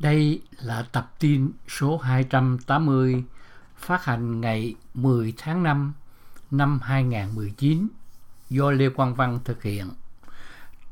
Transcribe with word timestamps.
Đây 0.00 0.42
là 0.60 0.86
tập 0.92 1.12
tin 1.18 1.52
số 1.68 1.98
280 1.98 3.24
phát 3.76 4.04
hành 4.04 4.40
ngày 4.40 4.74
10 4.94 5.34
tháng 5.36 5.62
5 5.62 5.92
năm 6.50 6.80
2019 6.82 7.88
do 8.50 8.70
Lê 8.70 8.88
Quang 8.88 9.14
Văn 9.14 9.38
thực 9.44 9.62
hiện. 9.62 9.90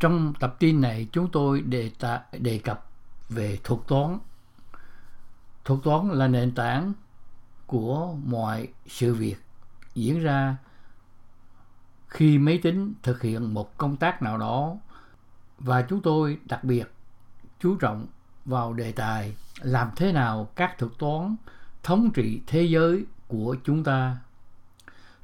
Trong 0.00 0.34
tập 0.40 0.56
tin 0.58 0.80
này 0.80 1.08
chúng 1.12 1.30
tôi 1.30 1.60
đề, 1.60 1.90
tạ, 1.98 2.20
đề 2.32 2.58
cập 2.58 2.86
về 3.28 3.58
thuật 3.64 3.80
toán. 3.88 4.18
Thuật 5.64 5.80
toán 5.84 6.08
là 6.08 6.28
nền 6.28 6.54
tảng 6.54 6.92
của 7.66 8.14
mọi 8.24 8.68
sự 8.86 9.14
việc 9.14 9.36
diễn 9.94 10.20
ra 10.20 10.56
khi 12.08 12.38
máy 12.38 12.60
tính 12.62 12.94
thực 13.02 13.22
hiện 13.22 13.54
một 13.54 13.78
công 13.78 13.96
tác 13.96 14.22
nào 14.22 14.38
đó 14.38 14.76
và 15.58 15.82
chúng 15.82 16.02
tôi 16.02 16.38
đặc 16.44 16.64
biệt 16.64 16.92
chú 17.60 17.76
trọng 17.76 18.06
vào 18.48 18.72
đề 18.72 18.92
tài 18.92 19.34
làm 19.60 19.90
thế 19.96 20.12
nào 20.12 20.48
các 20.56 20.78
thuật 20.78 20.92
toán 20.98 21.36
thống 21.82 22.10
trị 22.10 22.40
thế 22.46 22.62
giới 22.62 23.04
của 23.26 23.56
chúng 23.64 23.84
ta. 23.84 24.16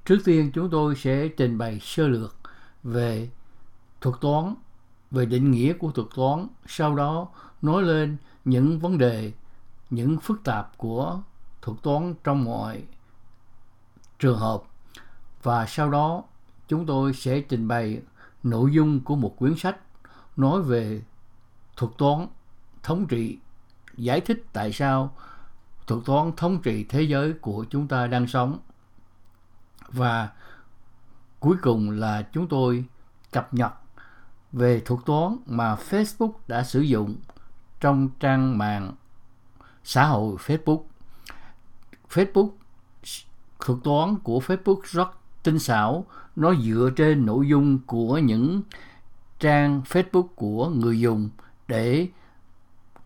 Trước 0.05 0.19
tiên 0.25 0.51
chúng 0.55 0.71
tôi 0.71 0.97
sẽ 0.97 1.29
trình 1.29 1.59
bày 1.59 1.81
sơ 1.83 2.09
lược 2.09 2.37
về 2.83 3.29
thuật 4.01 4.17
toán, 4.21 4.55
về 5.11 5.27
định 5.27 5.51
nghĩa 5.51 5.73
của 5.73 5.91
thuật 5.91 6.09
toán, 6.17 6.47
sau 6.67 6.95
đó 6.95 7.29
nói 7.63 7.83
lên 7.83 8.17
những 8.45 8.79
vấn 8.79 8.99
đề, 8.99 9.33
những 9.91 10.19
phức 10.19 10.45
tạp 10.45 10.79
của 10.79 11.21
thuật 11.63 11.83
toán 11.83 12.15
trong 12.25 12.45
mọi 12.45 12.83
trường 14.19 14.39
hợp 14.39 14.63
và 15.43 15.67
sau 15.67 15.91
đó 15.91 16.23
chúng 16.69 16.87
tôi 16.87 17.15
sẽ 17.15 17.41
trình 17.41 17.69
bày 17.69 18.01
nội 18.43 18.73
dung 18.73 19.01
của 19.01 19.17
một 19.17 19.35
quyển 19.39 19.57
sách 19.57 19.77
nói 20.37 20.63
về 20.63 21.03
thuật 21.77 21.93
toán 21.99 22.27
thống 22.85 23.07
trị 23.07 23.39
giải 23.97 24.21
thích 24.21 24.45
tại 24.53 24.73
sao 24.73 25.15
thuật 25.87 26.05
toán 26.05 26.33
thống 26.37 26.63
trị 26.63 26.85
thế 26.89 27.03
giới 27.03 27.33
của 27.33 27.65
chúng 27.71 27.89
ta 27.89 28.07
đang 28.07 28.27
sống 28.27 28.59
và 29.89 30.29
cuối 31.41 31.57
cùng 31.63 31.91
là 31.91 32.23
chúng 32.33 32.49
tôi 32.49 32.85
cập 33.33 33.55
nhật 33.55 33.73
về 34.53 34.81
thuật 34.81 35.01
toán 35.07 35.37
mà 35.47 35.75
Facebook 35.75 36.33
đã 36.49 36.63
sử 36.63 36.81
dụng 36.81 37.17
trong 37.81 38.09
trang 38.21 38.59
mạng 38.59 38.93
xã 39.85 40.05
hội 40.05 40.37
Facebook. 40.37 40.83
Facebook 42.11 42.51
thuật 43.61 43.79
toán 43.85 44.17
của 44.19 44.41
Facebook 44.41 44.81
rất 44.85 45.09
tinh 45.43 45.59
xảo, 45.59 46.07
nó 46.37 46.55
dựa 46.55 46.91
trên 46.97 47.27
nội 47.27 47.49
dung 47.49 47.79
của 47.87 48.19
những 48.19 48.63
trang 49.39 49.83
Facebook 49.89 50.27
của 50.27 50.69
người 50.69 51.01
dùng 51.01 51.31
để 51.69 52.09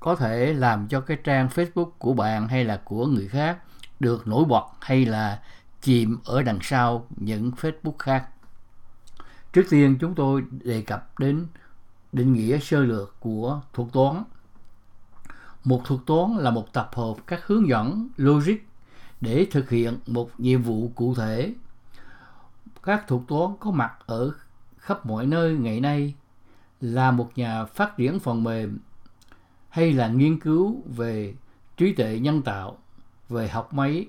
có 0.00 0.16
thể 0.16 0.54
làm 0.54 0.88
cho 0.88 1.00
cái 1.00 1.16
trang 1.24 1.48
Facebook 1.54 1.90
của 1.98 2.12
bạn 2.12 2.48
hay 2.48 2.64
là 2.64 2.80
của 2.84 3.06
người 3.06 3.28
khác 3.28 3.58
được 4.00 4.28
nổi 4.28 4.44
bật 4.44 4.64
hay 4.80 5.06
là 5.06 5.42
chìm 5.82 6.18
ở 6.24 6.42
đằng 6.42 6.58
sau 6.62 7.06
những 7.16 7.50
Facebook 7.50 7.98
khác. 7.98 8.28
Trước 9.52 9.62
tiên, 9.70 9.96
chúng 10.00 10.14
tôi 10.14 10.44
đề 10.50 10.82
cập 10.82 11.18
đến 11.18 11.46
định 12.12 12.32
nghĩa 12.32 12.58
sơ 12.58 12.80
lược 12.80 13.20
của 13.20 13.60
thuật 13.72 13.88
toán. 13.92 14.22
Một 15.64 15.82
thuật 15.84 16.00
toán 16.06 16.36
là 16.36 16.50
một 16.50 16.72
tập 16.72 16.90
hợp 16.94 17.14
các 17.26 17.46
hướng 17.46 17.68
dẫn 17.68 18.08
logic 18.16 18.56
để 19.20 19.46
thực 19.50 19.70
hiện 19.70 19.98
một 20.06 20.30
nhiệm 20.38 20.62
vụ 20.62 20.92
cụ 20.94 21.14
thể. 21.14 21.54
Các 22.82 23.08
thuật 23.08 23.22
toán 23.28 23.50
có 23.60 23.70
mặt 23.70 23.92
ở 24.06 24.32
khắp 24.78 25.06
mọi 25.06 25.26
nơi 25.26 25.54
ngày 25.54 25.80
nay 25.80 26.14
là 26.80 27.10
một 27.10 27.30
nhà 27.36 27.64
phát 27.64 27.96
triển 27.96 28.20
phần 28.20 28.44
mềm 28.44 28.78
hay 29.78 29.92
là 29.92 30.08
nghiên 30.08 30.40
cứu 30.40 30.82
về 30.96 31.34
trí 31.76 31.92
tuệ 31.92 32.18
nhân 32.18 32.42
tạo, 32.42 32.78
về 33.28 33.48
học 33.48 33.74
máy, 33.74 34.06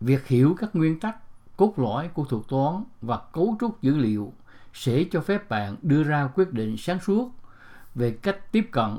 việc 0.00 0.26
hiểu 0.26 0.56
các 0.58 0.76
nguyên 0.76 1.00
tắc 1.00 1.16
cốt 1.56 1.78
lõi 1.78 2.08
của 2.08 2.24
thuật 2.24 2.42
toán 2.48 2.84
và 3.00 3.20
cấu 3.32 3.56
trúc 3.60 3.82
dữ 3.82 3.96
liệu 3.96 4.32
sẽ 4.72 5.04
cho 5.10 5.20
phép 5.20 5.48
bạn 5.48 5.76
đưa 5.82 6.02
ra 6.02 6.28
quyết 6.34 6.52
định 6.52 6.76
sáng 6.76 7.00
suốt 7.00 7.30
về 7.94 8.10
cách 8.10 8.52
tiếp 8.52 8.68
cận 8.70 8.98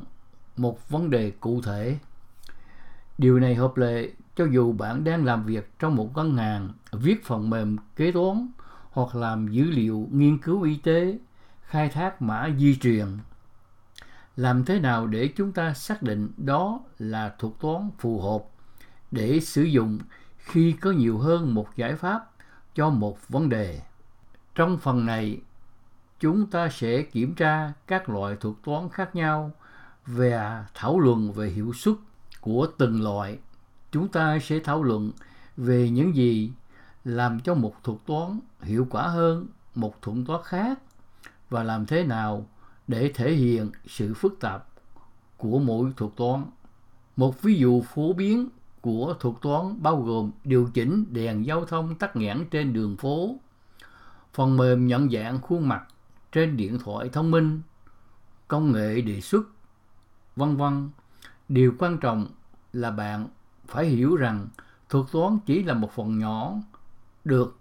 một 0.58 0.90
vấn 0.90 1.10
đề 1.10 1.32
cụ 1.32 1.62
thể. 1.62 1.98
Điều 3.18 3.40
này 3.40 3.56
hợp 3.56 3.78
lệ 3.78 4.12
cho 4.36 4.46
dù 4.46 4.72
bạn 4.72 5.04
đang 5.04 5.26
làm 5.26 5.46
việc 5.46 5.80
trong 5.80 5.96
một 5.96 6.16
ngân 6.16 6.38
hàng, 6.38 6.70
viết 6.92 7.26
phần 7.26 7.50
mềm 7.50 7.78
kế 7.96 8.12
toán 8.12 8.48
hoặc 8.92 9.16
làm 9.16 9.48
dữ 9.48 9.64
liệu 9.64 10.08
nghiên 10.12 10.38
cứu 10.38 10.62
y 10.62 10.76
tế, 10.76 11.18
khai 11.64 11.90
thác 11.90 12.22
mã 12.22 12.50
di 12.60 12.76
truyền 12.76 13.08
làm 14.36 14.66
thế 14.66 14.80
nào 14.80 15.08
để 15.08 15.30
chúng 15.36 15.52
ta 15.52 15.74
xác 15.74 16.04
định 16.04 16.32
đó 16.38 16.80
là 17.00 17.36
thuật 17.40 17.54
toán 17.60 17.90
phù 18.00 18.22
hợp 18.22 18.44
để 19.12 19.40
sử 19.40 19.64
dụng 19.64 20.00
khi 20.38 20.72
có 20.72 20.92
nhiều 20.92 21.18
hơn 21.18 21.54
một 21.54 21.76
giải 21.76 21.96
pháp 21.96 22.32
cho 22.76 22.90
một 22.90 23.30
vấn 23.30 23.50
đề? 23.50 23.82
Trong 24.56 24.78
phần 24.78 25.06
này, 25.06 25.42
chúng 26.20 26.48
ta 26.48 26.70
sẽ 26.70 27.02
kiểm 27.02 27.36
tra 27.36 27.74
các 27.88 28.10
loại 28.10 28.36
thuật 28.36 28.56
toán 28.64 28.90
khác 28.90 29.16
nhau 29.16 29.52
và 30.06 30.66
thảo 30.74 31.00
luận 31.00 31.32
về 31.32 31.50
hiệu 31.50 31.74
suất 31.74 31.96
của 32.42 32.68
từng 32.78 33.04
loại. 33.04 33.38
Chúng 33.92 34.08
ta 34.08 34.40
sẽ 34.40 34.60
thảo 34.60 34.84
luận 34.84 35.12
về 35.58 35.90
những 35.90 36.16
gì 36.16 36.52
làm 37.04 37.40
cho 37.40 37.54
một 37.56 37.84
thuật 37.84 37.98
toán 38.06 38.40
hiệu 38.62 38.88
quả 38.90 39.08
hơn 39.08 39.48
một 39.76 40.02
thuật 40.02 40.18
toán 40.28 40.42
khác 40.44 40.80
và 41.50 41.64
làm 41.64 41.86
thế 41.86 42.04
nào 42.04 42.46
để 42.88 43.12
thể 43.16 43.34
hiện 43.34 43.72
sự 43.86 44.14
phức 44.14 44.40
tạp 44.40 44.68
của 45.38 45.60
mỗi 45.60 45.92
thuật 45.98 46.12
toán. 46.16 46.46
Một 47.16 47.42
ví 47.42 47.56
dụ 47.56 47.82
phổ 47.82 48.14
biến 48.14 48.50
của 48.82 49.16
thuật 49.20 49.36
toán 49.42 49.84
bao 49.84 50.02
gồm 50.02 50.32
điều 50.44 50.70
chỉnh 50.74 51.06
đèn 51.10 51.46
giao 51.46 51.66
thông 51.66 51.96
tắt 51.96 52.16
nghẽn 52.16 52.46
trên 52.52 52.74
đường 52.74 52.98
phố, 52.98 53.36
phần 54.34 54.58
mềm 54.58 54.88
nhận 54.88 55.10
dạng 55.12 55.42
khuôn 55.42 55.68
mặt 55.68 55.84
trên 56.32 56.58
điện 56.58 56.80
thoại 56.84 57.10
thông 57.10 57.32
minh, 57.32 57.62
công 58.48 58.72
nghệ 58.72 59.02
đề 59.02 59.22
xuất, 59.22 59.48
vân 60.36 60.56
vân. 60.56 60.90
Điều 61.50 61.74
quan 61.80 61.98
trọng 61.98 62.28
là 62.74 62.92
bạn 62.92 63.28
phải 63.68 63.86
hiểu 63.86 64.16
rằng 64.16 64.48
thuật 64.90 65.06
toán 65.12 65.38
chỉ 65.46 65.64
là 65.64 65.74
một 65.74 65.92
phần 65.92 66.20
nhỏ 66.20 66.54
được 67.26 67.58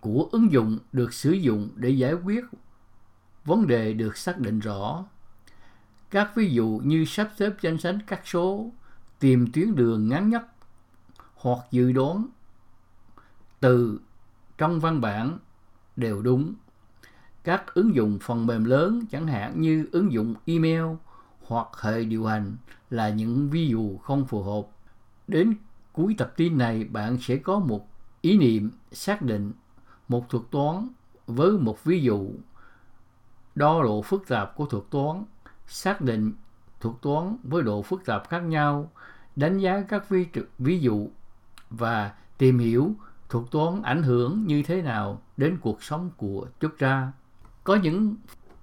của 0.00 0.28
ứng 0.32 0.52
dụng 0.52 0.78
được 0.92 1.12
sử 1.12 1.30
dụng 1.30 1.68
để 1.74 1.90
giải 1.90 2.12
quyết 2.12 2.44
vấn 3.48 3.66
đề 3.66 3.92
được 3.92 4.16
xác 4.16 4.38
định 4.38 4.60
rõ. 4.60 5.04
Các 6.10 6.32
ví 6.34 6.50
dụ 6.50 6.80
như 6.84 7.04
sắp 7.04 7.30
xếp 7.36 7.52
danh 7.60 7.78
sách 7.78 7.96
các 8.06 8.20
số, 8.24 8.70
tìm 9.18 9.52
tuyến 9.52 9.74
đường 9.74 10.08
ngắn 10.08 10.30
nhất 10.30 10.42
hoặc 11.34 11.58
dự 11.70 11.92
đoán 11.92 12.26
từ 13.60 14.00
trong 14.58 14.80
văn 14.80 15.00
bản 15.00 15.38
đều 15.96 16.22
đúng. 16.22 16.54
Các 17.44 17.74
ứng 17.74 17.94
dụng 17.94 18.18
phần 18.22 18.46
mềm 18.46 18.64
lớn 18.64 19.04
chẳng 19.10 19.26
hạn 19.26 19.60
như 19.60 19.88
ứng 19.92 20.12
dụng 20.12 20.34
email 20.46 20.84
hoặc 21.42 21.68
hệ 21.80 22.04
điều 22.04 22.26
hành 22.26 22.56
là 22.90 23.08
những 23.08 23.50
ví 23.50 23.68
dụ 23.68 23.98
không 23.98 24.26
phù 24.26 24.42
hợp. 24.42 24.68
Đến 25.28 25.54
cuối 25.92 26.14
tập 26.18 26.32
tin 26.36 26.58
này 26.58 26.84
bạn 26.84 27.18
sẽ 27.20 27.36
có 27.36 27.58
một 27.58 27.88
ý 28.20 28.38
niệm 28.38 28.70
xác 28.92 29.22
định 29.22 29.52
một 30.08 30.28
thuật 30.28 30.44
toán 30.50 30.88
với 31.26 31.50
một 31.52 31.84
ví 31.84 32.00
dụ 32.00 32.30
đo 33.58 33.82
độ 33.82 34.02
phức 34.02 34.28
tạp 34.28 34.56
của 34.56 34.66
thuật 34.66 34.84
toán, 34.90 35.24
xác 35.66 36.00
định 36.00 36.32
thuật 36.80 36.94
toán 37.02 37.36
với 37.42 37.62
độ 37.62 37.82
phức 37.82 38.04
tạp 38.04 38.28
khác 38.28 38.38
nhau, 38.38 38.90
đánh 39.36 39.58
giá 39.58 39.82
các 39.88 40.08
ví, 40.08 40.26
ví 40.58 40.80
dụ 40.80 41.08
và 41.70 42.12
tìm 42.38 42.58
hiểu 42.58 42.92
thuật 43.28 43.44
toán 43.50 43.82
ảnh 43.82 44.02
hưởng 44.02 44.44
như 44.46 44.62
thế 44.62 44.82
nào 44.82 45.22
đến 45.36 45.58
cuộc 45.60 45.82
sống 45.82 46.10
của 46.16 46.46
chúng 46.60 46.76
ta. 46.78 47.12
Có 47.64 47.74
những 47.74 48.16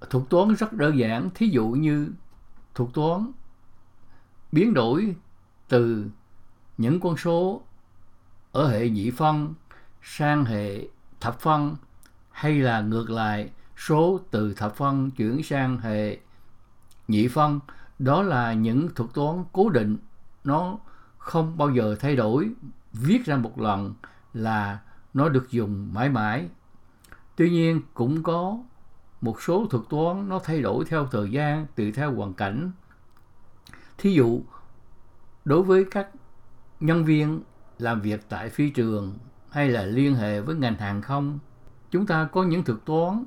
thuật 0.09 0.23
toán 0.29 0.55
rất 0.55 0.73
đơn 0.73 0.97
giản, 0.97 1.29
thí 1.35 1.47
dụ 1.47 1.67
như 1.67 2.09
thuật 2.75 2.89
toán 2.93 3.31
biến 4.51 4.73
đổi 4.73 5.15
từ 5.67 6.05
những 6.77 6.99
con 6.99 7.17
số 7.17 7.61
ở 8.51 8.67
hệ 8.67 8.89
nhị 8.89 9.11
phân 9.11 9.53
sang 10.03 10.45
hệ 10.45 10.87
thập 11.19 11.39
phân 11.39 11.75
hay 12.31 12.59
là 12.59 12.81
ngược 12.81 13.09
lại 13.09 13.49
số 13.77 14.19
từ 14.31 14.53
thập 14.53 14.75
phân 14.75 15.11
chuyển 15.11 15.43
sang 15.43 15.77
hệ 15.77 16.17
nhị 17.07 17.27
phân. 17.27 17.59
Đó 17.99 18.21
là 18.21 18.53
những 18.53 18.89
thuật 18.95 19.09
toán 19.13 19.43
cố 19.51 19.69
định. 19.69 19.97
Nó 20.43 20.77
không 21.17 21.57
bao 21.57 21.69
giờ 21.69 21.95
thay 21.99 22.15
đổi. 22.15 22.51
Viết 22.93 23.25
ra 23.25 23.37
một 23.37 23.59
lần 23.59 23.93
là 24.33 24.79
nó 25.13 25.29
được 25.29 25.51
dùng 25.51 25.93
mãi 25.93 26.09
mãi. 26.09 26.49
Tuy 27.35 27.49
nhiên, 27.49 27.81
cũng 27.93 28.23
có 28.23 28.57
một 29.21 29.41
số 29.41 29.65
thuật 29.69 29.83
toán 29.89 30.29
nó 30.29 30.39
thay 30.39 30.61
đổi 30.61 30.85
theo 30.85 31.07
thời 31.11 31.31
gian, 31.31 31.67
tùy 31.75 31.91
theo 31.91 32.13
hoàn 32.13 32.33
cảnh. 32.33 32.71
Thí 33.97 34.13
dụ, 34.13 34.41
đối 35.45 35.63
với 35.63 35.85
các 35.91 36.09
nhân 36.79 37.05
viên 37.05 37.41
làm 37.79 38.01
việc 38.01 38.25
tại 38.29 38.49
phi 38.49 38.69
trường 38.69 39.17
hay 39.49 39.69
là 39.69 39.83
liên 39.83 40.15
hệ 40.15 40.41
với 40.41 40.55
ngành 40.55 40.75
hàng 40.75 41.01
không, 41.01 41.39
chúng 41.91 42.05
ta 42.05 42.29
có 42.31 42.43
những 42.43 42.63
thuật 42.63 42.79
toán 42.85 43.23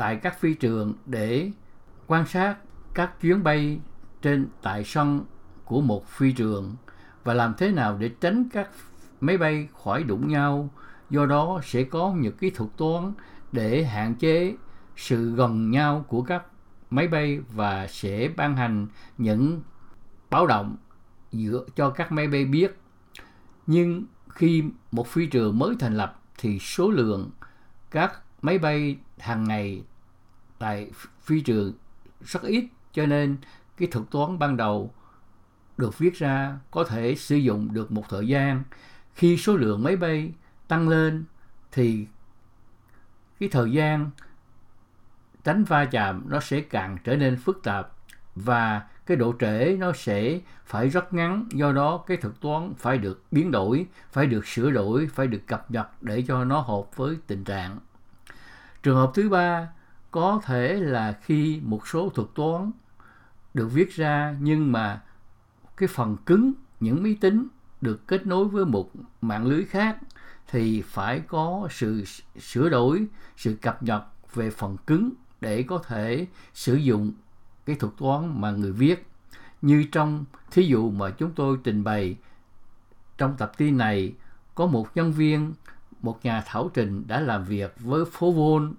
tại 0.00 0.16
các 0.16 0.40
phi 0.40 0.54
trường 0.54 0.94
để 1.06 1.50
quan 2.06 2.26
sát 2.26 2.56
các 2.94 3.20
chuyến 3.20 3.42
bay 3.42 3.80
trên 4.22 4.48
tại 4.62 4.84
sân 4.84 5.24
của 5.64 5.80
một 5.80 6.08
phi 6.08 6.32
trường 6.32 6.76
và 7.24 7.34
làm 7.34 7.54
thế 7.58 7.70
nào 7.70 7.96
để 7.98 8.10
tránh 8.20 8.48
các 8.52 8.70
máy 9.20 9.38
bay 9.38 9.68
khỏi 9.82 10.04
đụng 10.04 10.28
nhau. 10.28 10.70
Do 11.10 11.26
đó 11.26 11.60
sẽ 11.64 11.82
có 11.82 12.14
những 12.16 12.36
kỹ 12.36 12.50
thuật 12.50 12.70
toán 12.76 13.12
để 13.52 13.84
hạn 13.84 14.14
chế 14.14 14.54
sự 14.96 15.34
gần 15.34 15.70
nhau 15.70 16.04
của 16.08 16.22
các 16.22 16.42
máy 16.90 17.08
bay 17.08 17.40
và 17.52 17.86
sẽ 17.86 18.30
ban 18.36 18.56
hành 18.56 18.86
những 19.18 19.62
báo 20.30 20.46
động 20.46 20.76
giữa 21.32 21.64
cho 21.76 21.90
các 21.90 22.12
máy 22.12 22.28
bay 22.28 22.44
biết. 22.44 22.76
Nhưng 23.66 24.04
khi 24.28 24.64
một 24.92 25.06
phi 25.08 25.26
trường 25.26 25.58
mới 25.58 25.74
thành 25.78 25.96
lập 25.96 26.22
thì 26.38 26.58
số 26.58 26.90
lượng 26.90 27.30
các 27.90 28.20
máy 28.42 28.58
bay 28.58 28.96
hàng 29.18 29.44
ngày 29.44 29.82
tại 30.60 30.90
phi 31.22 31.40
trường 31.40 31.72
rất 32.24 32.42
ít, 32.42 32.64
cho 32.92 33.06
nên 33.06 33.36
cái 33.76 33.88
thuật 33.88 34.10
toán 34.10 34.38
ban 34.38 34.56
đầu 34.56 34.94
được 35.76 35.98
viết 35.98 36.14
ra 36.14 36.58
có 36.70 36.84
thể 36.84 37.14
sử 37.14 37.36
dụng 37.36 37.74
được 37.74 37.92
một 37.92 38.04
thời 38.08 38.26
gian. 38.26 38.62
Khi 39.14 39.36
số 39.36 39.56
lượng 39.56 39.82
máy 39.82 39.96
bay 39.96 40.32
tăng 40.68 40.88
lên 40.88 41.24
thì 41.72 42.06
cái 43.40 43.48
thời 43.48 43.72
gian 43.72 44.10
tránh 45.44 45.64
va 45.64 45.84
chạm 45.84 46.24
nó 46.28 46.40
sẽ 46.40 46.60
càng 46.60 46.98
trở 47.04 47.16
nên 47.16 47.36
phức 47.36 47.62
tạp 47.62 47.92
và 48.34 48.82
cái 49.06 49.16
độ 49.16 49.34
trễ 49.40 49.76
nó 49.78 49.92
sẽ 49.92 50.40
phải 50.64 50.88
rất 50.88 51.14
ngắn. 51.14 51.48
Do 51.52 51.72
đó 51.72 52.04
cái 52.06 52.16
thuật 52.16 52.34
toán 52.40 52.74
phải 52.78 52.98
được 52.98 53.24
biến 53.30 53.50
đổi, 53.50 53.86
phải 54.12 54.26
được 54.26 54.46
sửa 54.46 54.70
đổi, 54.70 55.06
phải 55.06 55.26
được 55.26 55.46
cập 55.46 55.70
nhật 55.70 56.02
để 56.02 56.24
cho 56.28 56.44
nó 56.44 56.60
hợp 56.60 56.96
với 56.96 57.16
tình 57.26 57.44
trạng. 57.44 57.78
Trường 58.82 58.96
hợp 58.96 59.10
thứ 59.14 59.28
ba 59.28 59.68
có 60.10 60.40
thể 60.44 60.74
là 60.74 61.18
khi 61.22 61.60
một 61.64 61.88
số 61.88 62.08
thuật 62.08 62.28
toán 62.34 62.70
được 63.54 63.68
viết 63.72 63.92
ra, 63.92 64.36
nhưng 64.40 64.72
mà 64.72 65.02
cái 65.76 65.88
phần 65.88 66.16
cứng, 66.26 66.52
những 66.80 67.02
máy 67.02 67.16
tính 67.20 67.46
được 67.80 68.06
kết 68.06 68.26
nối 68.26 68.44
với 68.44 68.64
một 68.64 68.90
mạng 69.20 69.46
lưới 69.46 69.64
khác, 69.64 69.98
thì 70.48 70.82
phải 70.82 71.20
có 71.20 71.68
sự 71.70 72.04
sửa 72.40 72.68
đổi, 72.68 73.06
sự 73.36 73.56
cập 73.62 73.82
nhật 73.82 74.02
về 74.34 74.50
phần 74.50 74.76
cứng 74.86 75.10
để 75.40 75.62
có 75.62 75.78
thể 75.78 76.26
sử 76.54 76.74
dụng 76.74 77.12
cái 77.66 77.76
thuật 77.76 77.92
toán 77.98 78.40
mà 78.40 78.50
người 78.50 78.72
viết. 78.72 79.06
Như 79.62 79.84
trong, 79.92 80.24
thí 80.50 80.62
dụ 80.62 80.90
mà 80.90 81.10
chúng 81.10 81.32
tôi 81.32 81.58
trình 81.64 81.84
bày, 81.84 82.16
trong 83.18 83.36
tập 83.38 83.52
tin 83.56 83.76
này 83.76 84.14
có 84.54 84.66
một 84.66 84.96
nhân 84.96 85.12
viên, 85.12 85.52
một 86.02 86.24
nhà 86.24 86.42
thảo 86.46 86.70
trình 86.74 87.04
đã 87.06 87.20
làm 87.20 87.44
việc 87.44 87.74
với 87.80 88.04
phố 88.04 88.32
vôn 88.32 88.74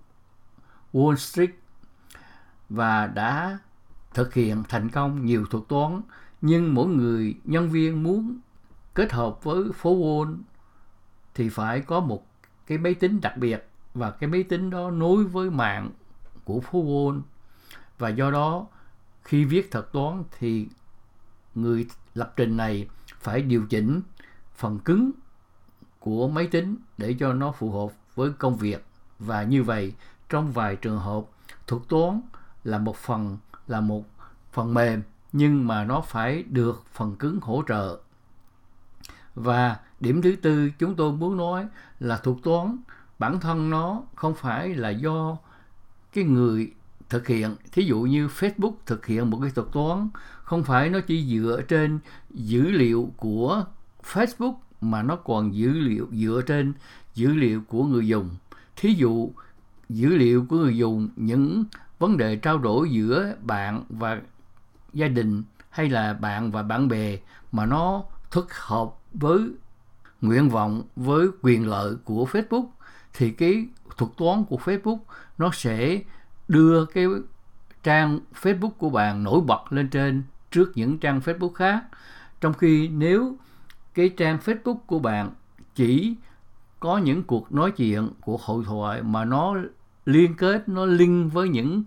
Wall 0.94 1.16
Street 1.16 1.50
và 2.70 3.08
đã 3.08 3.60
thực 4.14 4.34
hiện 4.34 4.64
thành 4.70 4.90
công 4.90 5.26
nhiều 5.26 5.46
thuật 5.46 5.64
toán, 5.68 6.02
nhưng 6.42 6.74
mỗi 6.74 6.88
người, 6.88 7.36
nhân 7.44 7.70
viên 7.70 8.04
muốn 8.04 8.40
kết 8.94 9.12
hợp 9.12 9.44
với 9.44 9.64
phố 9.76 9.96
Wall 9.96 10.38
thì 11.36 11.50
phải 11.50 11.82
có 11.82 12.00
một 12.00 12.28
cái 12.68 12.78
máy 12.78 12.94
tính 12.94 13.22
đặc 13.22 13.38
biệt 13.38 13.68
và 13.94 14.12
cái 14.12 14.30
máy 14.30 14.44
tính 14.44 14.70
đó 14.70 14.92
nối 14.92 15.24
với 15.24 15.50
mạng 15.50 15.90
của 16.44 16.60
phố 16.60 16.84
Wall. 16.84 17.22
Và 17.98 18.10
do 18.10 18.32
đó, 18.32 18.68
khi 19.24 19.46
viết 19.46 19.72
thuật 19.72 19.92
toán 19.92 20.24
thì 20.40 20.68
người 21.56 21.88
lập 22.14 22.34
trình 22.36 22.58
này 22.58 22.88
phải 23.20 23.42
điều 23.42 23.66
chỉnh 23.70 24.02
phần 24.56 24.80
cứng 24.80 25.12
của 26.00 26.28
máy 26.28 26.48
tính 26.48 26.76
để 26.98 27.16
cho 27.20 27.34
nó 27.34 27.52
phù 27.52 27.72
hợp 27.72 27.94
với 28.16 28.32
công 28.34 28.56
việc. 28.56 28.86
Và 29.20 29.44
như 29.44 29.64
vậy 29.64 29.94
trong 30.32 30.52
vài 30.52 30.76
trường 30.76 31.00
hợp. 31.00 31.24
Thuật 31.68 31.82
toán 31.90 32.22
là 32.64 32.78
một 32.78 32.96
phần, 32.96 33.38
là 33.68 33.82
một 33.82 34.04
phần 34.52 34.74
mềm, 34.74 35.02
nhưng 35.32 35.68
mà 35.68 35.84
nó 35.84 36.02
phải 36.02 36.44
được 36.44 36.84
phần 36.94 37.16
cứng 37.16 37.40
hỗ 37.42 37.64
trợ. 37.68 38.00
Và 39.36 39.80
điểm 40.00 40.22
thứ 40.22 40.36
tư 40.42 40.70
chúng 40.80 40.96
tôi 40.96 41.12
muốn 41.12 41.38
nói 41.38 41.68
là 42.00 42.18
thuật 42.18 42.38
toán, 42.44 42.78
bản 43.20 43.40
thân 43.40 43.70
nó 43.70 44.02
không 44.16 44.36
phải 44.36 44.76
là 44.76 44.90
do 44.90 45.38
cái 46.14 46.24
người 46.24 46.74
thực 47.10 47.28
hiện. 47.28 47.56
Thí 47.72 47.84
dụ 47.84 48.02
như 48.02 48.28
Facebook 48.28 48.74
thực 48.86 49.06
hiện 49.06 49.30
một 49.30 49.40
cái 49.42 49.52
thuật 49.56 49.68
toán, 49.72 50.10
không 50.44 50.64
phải 50.64 50.90
nó 50.90 51.00
chỉ 51.08 51.40
dựa 51.40 51.62
trên 51.68 52.00
dữ 52.30 52.72
liệu 52.72 53.12
của 53.18 53.66
Facebook 54.04 54.56
mà 54.82 55.04
nó 55.04 55.16
còn 55.16 55.56
dữ 55.56 55.70
liệu, 55.72 56.08
dựa 56.12 56.42
trên 56.48 56.74
dữ 57.14 57.34
liệu 57.34 57.62
của 57.68 57.84
người 57.84 58.08
dùng. 58.08 58.30
Thí 58.76 58.94
dụ 58.94 59.32
dữ 59.94 60.10
liệu 60.10 60.46
của 60.50 60.58
người 60.58 60.78
dùng 60.78 61.10
những 61.16 61.64
vấn 62.00 62.18
đề 62.18 62.36
trao 62.36 62.58
đổi 62.58 62.92
giữa 62.92 63.36
bạn 63.42 63.84
và 63.90 64.22
gia 64.94 65.08
đình 65.08 65.44
hay 65.70 65.90
là 65.90 66.14
bạn 66.14 66.52
và 66.52 66.64
bạn 66.64 66.88
bè 66.88 67.18
mà 67.52 67.66
nó 67.66 68.04
thích 68.32 68.48
hợp 68.50 68.90
với 69.14 69.40
nguyện 70.22 70.50
vọng 70.50 70.84
với 70.96 71.28
quyền 71.42 71.68
lợi 71.68 71.96
của 72.06 72.28
Facebook 72.32 72.66
thì 73.14 73.32
cái 73.32 73.66
thuật 73.98 74.12
toán 74.18 74.44
của 74.44 74.58
Facebook 74.58 75.00
nó 75.38 75.50
sẽ 75.54 76.02
đưa 76.48 76.86
cái 76.86 77.06
trang 77.84 78.20
Facebook 78.42 78.70
của 78.70 78.90
bạn 78.90 79.24
nổi 79.24 79.42
bật 79.42 79.74
lên 79.74 79.90
trên 79.90 80.24
trước 80.52 80.72
những 80.76 80.98
trang 80.98 81.20
Facebook 81.20 81.54
khác. 81.54 81.84
Trong 82.42 82.54
khi 82.54 82.88
nếu 82.88 83.36
cái 83.94 84.10
trang 84.10 84.38
Facebook 84.46 84.78
của 84.78 85.00
bạn 85.00 85.32
chỉ 85.76 86.16
có 86.80 86.98
những 86.98 87.24
cuộc 87.24 87.52
nói 87.52 87.72
chuyện, 87.72 88.10
cuộc 88.22 88.42
hội 88.42 88.64
thoại 88.66 89.04
mà 89.04 89.26
nó 89.26 89.56
liên 90.06 90.36
kết, 90.36 90.70
nó 90.70 90.86
link 90.86 91.34
với 91.34 91.50
những 91.50 91.84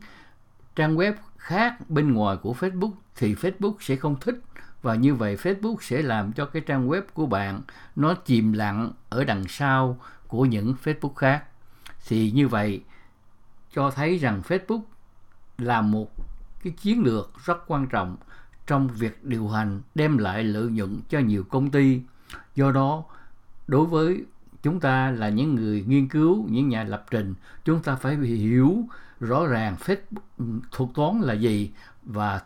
trang 0.76 0.96
web 0.96 1.12
khác 1.36 1.90
bên 1.90 2.12
ngoài 2.12 2.36
của 2.36 2.54
Facebook 2.60 2.92
thì 3.16 3.34
Facebook 3.34 3.74
sẽ 3.80 3.96
không 3.96 4.16
thích 4.20 4.40
và 4.82 4.94
như 4.94 5.14
vậy 5.14 5.36
Facebook 5.36 5.76
sẽ 5.80 6.02
làm 6.02 6.32
cho 6.32 6.46
cái 6.46 6.62
trang 6.66 6.88
web 6.88 7.02
của 7.14 7.26
bạn 7.26 7.62
nó 7.96 8.14
chìm 8.14 8.52
lặng 8.52 8.92
ở 9.08 9.24
đằng 9.24 9.44
sau 9.48 9.98
của 10.28 10.44
những 10.44 10.74
Facebook 10.84 11.14
khác. 11.14 11.44
Thì 12.06 12.30
như 12.30 12.48
vậy 12.48 12.82
cho 13.74 13.90
thấy 13.90 14.18
rằng 14.18 14.42
Facebook 14.48 14.82
là 15.58 15.80
một 15.80 16.10
cái 16.62 16.72
chiến 16.72 17.02
lược 17.02 17.30
rất 17.44 17.58
quan 17.66 17.86
trọng 17.86 18.16
trong 18.66 18.88
việc 18.88 19.24
điều 19.24 19.48
hành 19.48 19.80
đem 19.94 20.18
lại 20.18 20.44
lợi 20.44 20.66
nhuận 20.66 21.00
cho 21.08 21.18
nhiều 21.18 21.44
công 21.44 21.70
ty. 21.70 22.00
Do 22.54 22.70
đó, 22.70 23.04
đối 23.66 23.86
với 23.86 24.24
chúng 24.64 24.80
ta 24.80 25.10
là 25.10 25.28
những 25.28 25.54
người 25.54 25.84
nghiên 25.86 26.08
cứu, 26.08 26.46
những 26.50 26.68
nhà 26.68 26.84
lập 26.84 27.04
trình, 27.10 27.34
chúng 27.64 27.82
ta 27.82 27.96
phải 27.96 28.16
hiểu 28.16 28.78
rõ 29.20 29.46
ràng 29.46 29.76
phép 29.76 30.00
thuật 30.72 30.90
toán 30.94 31.20
là 31.20 31.34
gì 31.34 31.72
và 32.02 32.42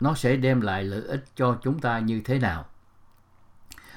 nó 0.00 0.14
sẽ 0.14 0.36
đem 0.36 0.60
lại 0.60 0.84
lợi 0.84 1.02
ích 1.02 1.24
cho 1.36 1.58
chúng 1.62 1.78
ta 1.78 1.98
như 1.98 2.20
thế 2.24 2.38
nào. 2.38 2.64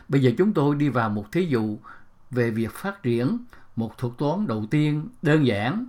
Bây 0.08 0.22
giờ 0.22 0.32
chúng 0.38 0.54
tôi 0.54 0.76
đi 0.76 0.90
vào 0.90 1.10
một 1.10 1.32
thí 1.32 1.46
dụ 1.46 1.78
về 2.32 2.52
việc 2.52 2.72
phát 2.72 3.04
triển 3.04 3.38
một 3.76 3.98
thuật 3.98 4.14
toán 4.18 4.48
đầu 4.48 4.66
tiên 4.72 5.08
đơn 5.22 5.46
giản. 5.46 5.86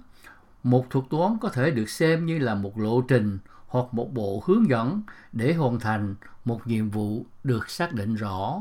Một 0.62 0.90
thuật 0.90 1.04
toán 1.10 1.38
có 1.40 1.48
thể 1.48 1.70
được 1.70 1.90
xem 1.90 2.26
như 2.26 2.38
là 2.38 2.54
một 2.54 2.78
lộ 2.78 3.00
trình 3.00 3.38
hoặc 3.66 3.86
một 3.92 4.14
bộ 4.14 4.42
hướng 4.46 4.68
dẫn 4.68 5.02
để 5.32 5.54
hoàn 5.54 5.80
thành 5.80 6.14
một 6.44 6.66
nhiệm 6.66 6.90
vụ 6.90 7.26
được 7.44 7.70
xác 7.70 7.92
định 7.92 8.14
rõ. 8.14 8.60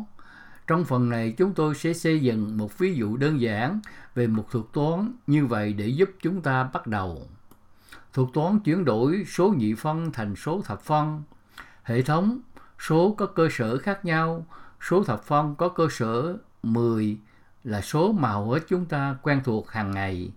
Trong 0.68 0.86
phần 0.86 1.10
này 1.10 1.32
chúng 1.38 1.54
tôi 1.54 1.76
sẽ 1.76 1.94
xây 1.94 2.20
dựng 2.22 2.58
một 2.58 2.78
ví 2.78 2.96
dụ 2.96 3.18
đơn 3.18 3.42
giản 3.42 3.80
về 4.16 4.28
một 4.28 4.52
thuật 4.52 4.66
toán 4.74 5.14
như 5.28 5.46
vậy 5.46 5.74
để 5.74 5.88
giúp 5.88 6.10
chúng 6.22 6.42
ta 6.42 6.64
bắt 6.64 6.88
đầu. 6.88 7.28
Thuật 8.14 8.30
toán 8.34 8.60
chuyển 8.60 8.86
đổi 8.86 9.26
số 9.28 9.54
nhị 9.58 9.74
phân 9.74 10.12
thành 10.12 10.36
số 10.36 10.62
thập 10.66 10.82
phân. 10.82 11.24
Hệ 11.84 12.02
thống 12.02 12.40
số 12.80 13.16
có 13.18 13.26
cơ 13.26 13.48
sở 13.52 13.78
khác 13.78 14.06
nhau, 14.06 14.46
số 14.90 15.04
thập 15.04 15.24
phân 15.24 15.56
có 15.56 15.70
cơ 15.70 15.88
sở 15.92 16.38
10 16.64 17.18
là 17.64 17.82
số 17.82 18.12
mà 18.12 18.30
hầu 18.30 18.52
hết 18.52 18.60
chúng 18.68 18.86
ta 18.86 19.18
quen 19.22 19.42
thuộc 19.44 19.72
hàng 19.72 19.92
ngày. 19.92 20.32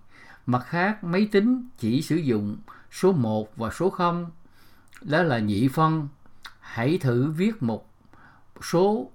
Mặt 0.45 0.63
khác, 0.65 1.03
máy 1.03 1.27
tính 1.31 1.69
chỉ 1.77 2.01
sử 2.01 2.15
dụng 2.15 2.57
số 2.91 3.11
1 3.11 3.57
và 3.57 3.69
số 3.69 3.89
0, 3.89 4.31
đó 5.01 5.23
là 5.23 5.39
nhị 5.39 5.67
phân. 5.67 6.07
Hãy 6.59 6.97
thử 6.97 7.31
viết 7.31 7.63
một 7.63 7.89
số 8.61 9.11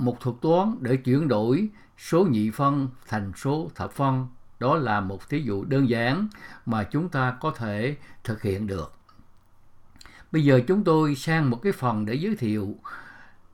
một 0.00 0.20
thuật 0.20 0.36
toán 0.40 0.76
để 0.80 0.96
chuyển 0.96 1.28
đổi 1.28 1.68
số 1.98 2.24
nhị 2.24 2.50
phân 2.50 2.88
thành 3.08 3.32
số 3.36 3.70
thập 3.74 3.92
phân. 3.92 4.28
Đó 4.58 4.76
là 4.76 5.00
một 5.00 5.28
thí 5.28 5.42
dụ 5.42 5.64
đơn 5.64 5.88
giản 5.88 6.28
mà 6.66 6.84
chúng 6.84 7.08
ta 7.08 7.36
có 7.40 7.50
thể 7.50 7.96
thực 8.24 8.42
hiện 8.42 8.66
được. 8.66 8.92
Bây 10.32 10.44
giờ 10.44 10.60
chúng 10.66 10.84
tôi 10.84 11.14
sang 11.14 11.50
một 11.50 11.62
cái 11.62 11.72
phần 11.72 12.06
để 12.06 12.14
giới 12.14 12.36
thiệu 12.36 12.76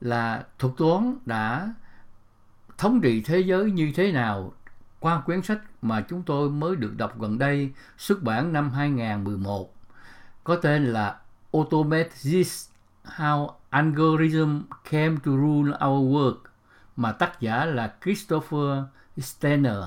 là 0.01 0.45
thuật 0.59 0.73
toán 0.77 1.17
đã 1.25 1.73
thống 2.77 3.01
trị 3.01 3.21
thế 3.25 3.39
giới 3.39 3.71
như 3.71 3.91
thế 3.95 4.11
nào 4.11 4.53
qua 4.99 5.21
quyển 5.21 5.41
sách 5.41 5.59
mà 5.81 6.01
chúng 6.01 6.23
tôi 6.23 6.49
mới 6.49 6.75
được 6.75 6.97
đọc 6.97 7.19
gần 7.19 7.37
đây, 7.37 7.71
xuất 7.97 8.23
bản 8.23 8.53
năm 8.53 8.71
2011 8.71 9.73
có 10.47 10.55
tên 10.55 10.85
là 10.85 11.19
Automate 11.53 12.09
This 12.23 12.69
How 13.03 13.49
Algorithm 13.77 14.61
Came 14.89 15.17
to 15.23 15.31
Rule 15.31 15.77
Our 15.85 16.15
Work 16.15 16.37
mà 16.95 17.11
tác 17.11 17.41
giả 17.41 17.65
là 17.65 17.93
Christopher 18.03 18.83
Steiner. 19.17 19.77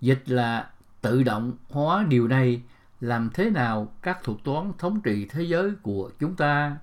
Dịch 0.00 0.22
là 0.26 0.70
tự 1.00 1.22
động 1.22 1.52
hóa 1.70 2.04
điều 2.08 2.28
này 2.28 2.62
làm 3.00 3.30
thế 3.34 3.50
nào 3.50 3.92
các 4.02 4.22
thuật 4.24 4.38
toán 4.44 4.72
thống 4.78 5.00
trị 5.00 5.26
thế 5.30 5.42
giới 5.42 5.72
của 5.82 6.10
chúng 6.18 6.36
ta. 6.36 6.76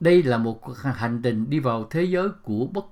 Đây 0.00 0.22
là 0.22 0.38
một 0.38 0.76
hành 0.76 1.20
trình 1.22 1.50
đi 1.50 1.58
vào 1.58 1.86
thế 1.90 2.02
giới 2.02 2.28
của 2.42 2.66
bất 2.72 2.84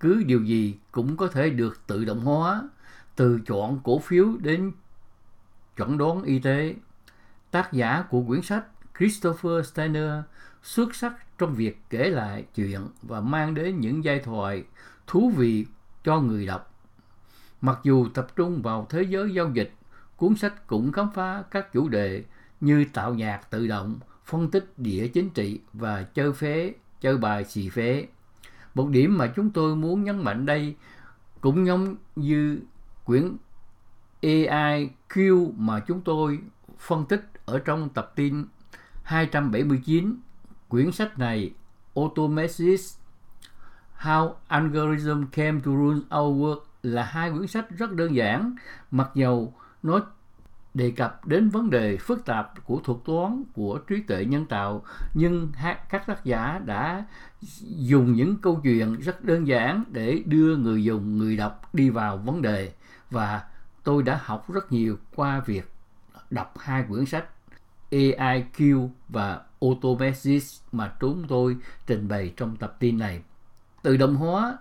cứ 0.00 0.22
điều 0.26 0.44
gì 0.44 0.78
cũng 0.92 1.16
có 1.16 1.28
thể 1.28 1.50
được 1.50 1.86
tự 1.86 2.04
động 2.04 2.20
hóa, 2.20 2.62
từ 3.16 3.40
chọn 3.46 3.80
cổ 3.84 3.98
phiếu 3.98 4.26
đến 4.38 4.72
chuẩn 5.76 5.98
đoán 5.98 6.22
y 6.22 6.38
tế. 6.38 6.74
Tác 7.50 7.72
giả 7.72 8.04
của 8.10 8.22
quyển 8.22 8.42
sách 8.42 8.64
Christopher 8.98 9.66
Steiner 9.66 10.12
xuất 10.62 10.94
sắc 10.94 11.38
trong 11.38 11.54
việc 11.54 11.80
kể 11.90 12.10
lại 12.10 12.44
chuyện 12.54 12.80
và 13.02 13.20
mang 13.20 13.54
đến 13.54 13.80
những 13.80 14.04
giai 14.04 14.20
thoại 14.20 14.64
thú 15.06 15.32
vị 15.36 15.66
cho 16.04 16.20
người 16.20 16.46
đọc. 16.46 16.74
Mặc 17.60 17.78
dù 17.82 18.08
tập 18.14 18.36
trung 18.36 18.62
vào 18.62 18.86
thế 18.90 19.02
giới 19.02 19.34
giao 19.34 19.50
dịch, 19.54 19.72
cuốn 20.16 20.36
sách 20.36 20.66
cũng 20.66 20.92
khám 20.92 21.10
phá 21.14 21.42
các 21.50 21.72
chủ 21.72 21.88
đề 21.88 22.24
như 22.60 22.84
tạo 22.92 23.14
nhạc 23.14 23.50
tự 23.50 23.66
động, 23.66 23.98
phân 24.24 24.50
tích 24.50 24.72
địa 24.76 25.08
chính 25.08 25.30
trị 25.30 25.60
và 25.72 26.02
chơi 26.02 26.32
phế, 26.32 26.74
chơi 27.00 27.18
bài 27.18 27.44
xì 27.44 27.68
phế. 27.68 28.06
Một 28.74 28.88
điểm 28.88 29.18
mà 29.18 29.26
chúng 29.36 29.50
tôi 29.50 29.76
muốn 29.76 30.04
nhấn 30.04 30.24
mạnh 30.24 30.46
đây 30.46 30.76
cũng 31.40 31.66
giống 31.66 31.96
như 32.16 32.60
quyển 33.04 33.36
AIQ 34.22 35.52
mà 35.56 35.80
chúng 35.80 36.00
tôi 36.00 36.38
phân 36.78 37.04
tích 37.06 37.30
ở 37.46 37.58
trong 37.58 37.88
tập 37.88 38.12
tin 38.16 38.44
279. 39.02 40.16
Quyển 40.68 40.92
sách 40.92 41.18
này 41.18 41.50
Automasis 41.94 42.96
How 43.98 44.34
Algorithm 44.48 45.24
Came 45.32 45.60
to 45.60 45.70
Rule 45.70 46.00
Our 46.18 46.42
World* 46.42 46.60
là 46.82 47.02
hai 47.02 47.30
quyển 47.30 47.46
sách 47.46 47.70
rất 47.70 47.92
đơn 47.92 48.14
giản, 48.14 48.54
mặc 48.90 49.10
dầu 49.14 49.54
nó 49.82 50.00
đề 50.74 50.90
cập 50.90 51.26
đến 51.26 51.48
vấn 51.48 51.70
đề 51.70 51.96
phức 51.96 52.24
tạp 52.24 52.64
của 52.64 52.80
thuật 52.84 52.98
toán 53.04 53.42
của 53.54 53.78
trí 53.78 54.00
tuệ 54.00 54.24
nhân 54.24 54.46
tạo 54.46 54.82
nhưng 55.14 55.52
các 55.90 56.06
tác 56.06 56.24
giả 56.24 56.60
đã 56.64 57.04
dùng 57.60 58.12
những 58.12 58.36
câu 58.36 58.60
chuyện 58.62 59.00
rất 59.00 59.24
đơn 59.24 59.46
giản 59.46 59.84
để 59.90 60.22
đưa 60.26 60.56
người 60.56 60.84
dùng 60.84 61.18
người 61.18 61.36
đọc 61.36 61.74
đi 61.74 61.90
vào 61.90 62.16
vấn 62.16 62.42
đề. 62.42 62.72
Và 63.10 63.42
tôi 63.84 64.02
đã 64.02 64.20
học 64.24 64.52
rất 64.52 64.72
nhiều 64.72 64.96
qua 65.14 65.40
việc 65.40 65.70
đọc 66.30 66.54
hai 66.58 66.84
quyển 66.88 67.06
sách. 67.06 67.24
AIQ 67.90 68.88
và 69.08 69.40
automesis 69.60 70.60
mà 70.72 70.92
chúng 71.00 71.24
tôi 71.28 71.56
trình 71.86 72.08
bày 72.08 72.32
trong 72.36 72.56
tập 72.56 72.76
tin 72.78 72.98
này. 72.98 73.22
Tự 73.82 73.96
động 73.96 74.16
hóa 74.16 74.58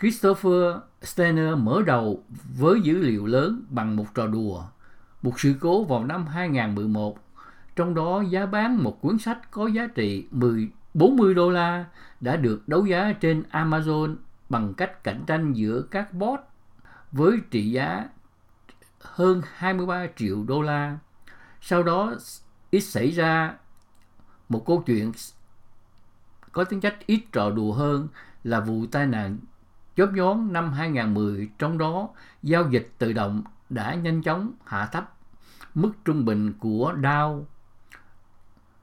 Christopher 0.00 0.76
Steiner 1.02 1.54
mở 1.56 1.82
đầu 1.86 2.24
với 2.58 2.80
dữ 2.80 2.98
liệu 2.98 3.26
lớn 3.26 3.62
bằng 3.68 3.96
một 3.96 4.06
trò 4.14 4.26
đùa, 4.26 4.62
một 5.22 5.40
sự 5.40 5.54
cố 5.60 5.84
vào 5.84 6.04
năm 6.04 6.26
2011, 6.26 7.18
trong 7.76 7.94
đó 7.94 8.22
giá 8.30 8.46
bán 8.46 8.84
một 8.84 9.00
cuốn 9.00 9.18
sách 9.18 9.50
có 9.50 9.66
giá 9.66 9.86
trị 9.86 10.26
10 10.30 10.68
40 10.94 11.34
đô 11.34 11.50
la 11.50 11.84
đã 12.20 12.36
được 12.36 12.68
đấu 12.68 12.86
giá 12.86 13.12
trên 13.20 13.42
Amazon 13.52 14.16
bằng 14.48 14.74
cách 14.74 15.04
cạnh 15.04 15.24
tranh 15.26 15.52
giữa 15.52 15.82
các 15.90 16.12
bot 16.12 16.40
với 17.12 17.38
trị 17.50 17.70
giá 17.70 18.08
hơn 19.00 19.42
23 19.54 20.06
triệu 20.16 20.44
đô 20.48 20.62
la. 20.62 20.98
Sau 21.60 21.82
đó 21.82 22.14
ít 22.70 22.80
xảy 22.80 23.10
ra 23.10 23.54
một 24.48 24.66
câu 24.66 24.82
chuyện 24.86 25.12
có 26.52 26.64
tính 26.64 26.80
chất 26.80 26.96
ít 27.06 27.24
trò 27.32 27.50
đùa 27.50 27.72
hơn 27.72 28.08
là 28.44 28.60
vụ 28.60 28.86
tai 28.86 29.06
nạn 29.06 29.38
chớp 29.96 30.12
nhón 30.12 30.52
năm 30.52 30.72
2010 30.72 31.48
trong 31.58 31.78
đó, 31.78 32.08
giao 32.42 32.68
dịch 32.70 32.92
tự 32.98 33.12
động 33.12 33.42
đã 33.68 33.94
nhanh 33.94 34.22
chóng 34.22 34.52
hạ 34.64 34.86
thấp 34.92 35.12
mức 35.74 35.92
trung 36.04 36.24
bình 36.24 36.52
của 36.58 36.94
Dow. 37.02 37.44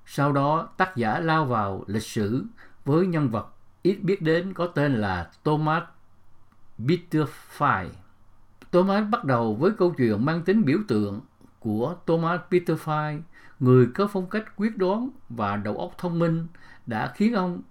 Sau 0.06 0.32
đó, 0.32 0.70
tác 0.78 0.96
giả 0.96 1.20
lao 1.20 1.46
vào 1.46 1.84
lịch 1.88 2.04
sử 2.04 2.46
với 2.86 3.08
nhân 3.08 3.30
vật 3.30 3.48
ít 3.82 4.04
biết 4.04 4.22
đến 4.22 4.54
có 4.54 4.68
tên 4.68 4.96
là 4.96 5.30
Thomas 5.44 5.84
Bitterfeld. 6.78 7.90
Thomas 8.72 9.10
bắt 9.10 9.24
đầu 9.26 9.56
với 9.56 9.72
câu 9.78 9.94
chuyện 9.98 10.26
mang 10.26 10.42
tính 10.42 10.66
biểu 10.66 10.80
tượng 10.88 11.22
của 11.66 11.96
Thomas 12.06 12.42
Peterfy, 12.50 13.22
người 13.60 13.88
có 13.96 14.08
phong 14.08 14.30
cách 14.30 14.44
quyết 14.56 14.78
đoán 14.78 15.10
và 15.30 15.56
đầu 15.56 15.78
óc 15.78 15.94
thông 15.98 16.20
minh 16.20 16.48
đã 16.86 17.12
khiến 17.16 17.34
ông 17.34 17.62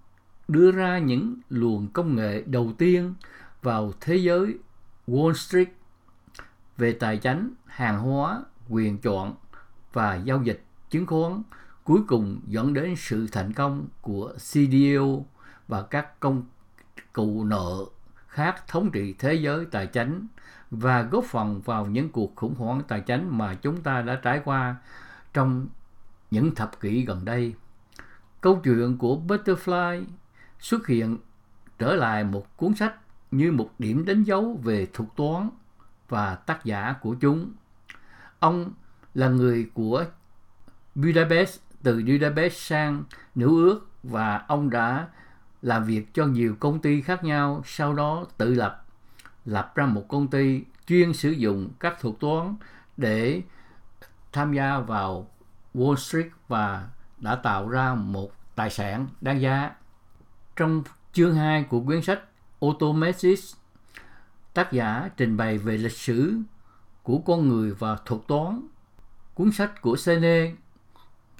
đưa 0.47 0.71
ra 0.71 0.99
những 0.99 1.35
luồng 1.49 1.87
công 1.87 2.15
nghệ 2.15 2.43
đầu 2.45 2.73
tiên 2.77 3.13
vào 3.61 3.93
thế 4.01 4.15
giới 4.15 4.57
Wall 5.07 5.33
Street 5.33 5.67
về 6.77 6.93
tài 6.93 7.17
chính, 7.17 7.53
hàng 7.65 7.99
hóa, 7.99 8.43
quyền 8.69 8.97
chọn 8.97 9.35
và 9.93 10.15
giao 10.15 10.43
dịch 10.43 10.63
chứng 10.89 11.05
khoán 11.05 11.43
cuối 11.83 12.01
cùng 12.07 12.41
dẫn 12.47 12.73
đến 12.73 12.95
sự 12.97 13.27
thành 13.31 13.53
công 13.53 13.87
của 14.01 14.33
CDO 14.37 15.05
và 15.67 15.81
các 15.81 16.19
công 16.19 16.43
cụ 17.13 17.43
nợ 17.43 17.85
khác 18.27 18.67
thống 18.67 18.91
trị 18.91 19.15
thế 19.19 19.33
giới 19.33 19.65
tài 19.65 19.87
chính 19.87 20.27
và 20.71 21.01
góp 21.01 21.23
phần 21.23 21.61
vào 21.61 21.85
những 21.85 22.09
cuộc 22.09 22.35
khủng 22.35 22.55
hoảng 22.55 22.81
tài 22.87 23.01
chính 23.01 23.37
mà 23.37 23.53
chúng 23.53 23.81
ta 23.81 24.01
đã 24.01 24.15
trải 24.15 24.41
qua 24.45 24.75
trong 25.33 25.67
những 26.31 26.55
thập 26.55 26.79
kỷ 26.79 27.05
gần 27.05 27.25
đây. 27.25 27.53
Câu 28.41 28.61
chuyện 28.63 28.97
của 28.97 29.19
Butterfly 29.27 30.03
xuất 30.59 30.87
hiện 30.87 31.17
trở 31.79 31.95
lại 31.95 32.23
một 32.23 32.57
cuốn 32.57 32.75
sách 32.75 32.95
như 33.31 33.51
một 33.51 33.69
điểm 33.79 34.05
đánh 34.05 34.23
dấu 34.23 34.59
về 34.63 34.87
thuật 34.93 35.09
toán 35.15 35.49
và 36.09 36.35
tác 36.35 36.65
giả 36.65 36.95
của 37.01 37.15
chúng. 37.19 37.51
Ông 38.39 38.71
là 39.13 39.29
người 39.29 39.69
của 39.73 40.05
Budapest, 40.95 41.59
từ 41.83 42.03
Budapest 42.07 42.57
sang 42.57 43.03
Nữ 43.35 43.47
ước 43.47 43.87
và 44.03 44.37
ông 44.47 44.69
đã 44.69 45.07
làm 45.61 45.83
việc 45.83 46.13
cho 46.13 46.25
nhiều 46.25 46.55
công 46.59 46.79
ty 46.79 47.01
khác 47.01 47.23
nhau, 47.23 47.61
sau 47.65 47.93
đó 47.93 48.25
tự 48.37 48.53
lập, 48.53 48.84
lập 49.45 49.75
ra 49.75 49.85
một 49.85 50.05
công 50.07 50.27
ty 50.27 50.63
chuyên 50.87 51.13
sử 51.13 51.29
dụng 51.29 51.69
các 51.79 51.99
thuật 52.01 52.15
toán 52.19 52.55
để 52.97 53.41
tham 54.31 54.53
gia 54.53 54.79
vào 54.79 55.29
Wall 55.73 55.95
Street 55.95 56.27
và 56.47 56.89
đã 57.17 57.35
tạo 57.35 57.69
ra 57.69 57.93
một 57.95 58.31
tài 58.55 58.69
sản 58.69 59.07
đáng 59.21 59.41
giá. 59.41 59.71
Trong 60.55 60.83
chương 61.13 61.35
2 61.35 61.63
của 61.63 61.81
quyển 61.81 62.01
sách 62.01 62.19
Automasis, 62.61 63.55
tác 64.53 64.71
giả 64.71 65.09
trình 65.17 65.37
bày 65.37 65.57
về 65.57 65.77
lịch 65.77 65.97
sử 65.97 66.37
của 67.03 67.17
con 67.17 67.47
người 67.47 67.71
và 67.71 67.97
thuật 68.05 68.21
toán. 68.27 68.67
Cuốn 69.33 69.51
sách 69.51 69.81
của 69.81 69.95
Sene 69.95 70.51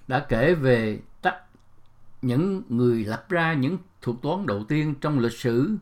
đã 0.07 0.19
kể 0.19 0.53
về 0.53 1.00
những 2.25 2.63
người 2.69 3.05
lập 3.05 3.25
ra 3.29 3.53
những 3.53 3.77
thuật 4.01 4.17
toán 4.21 4.45
đầu 4.45 4.63
tiên 4.63 4.95
trong 5.01 5.19
lịch 5.19 5.33
sử 5.33 5.77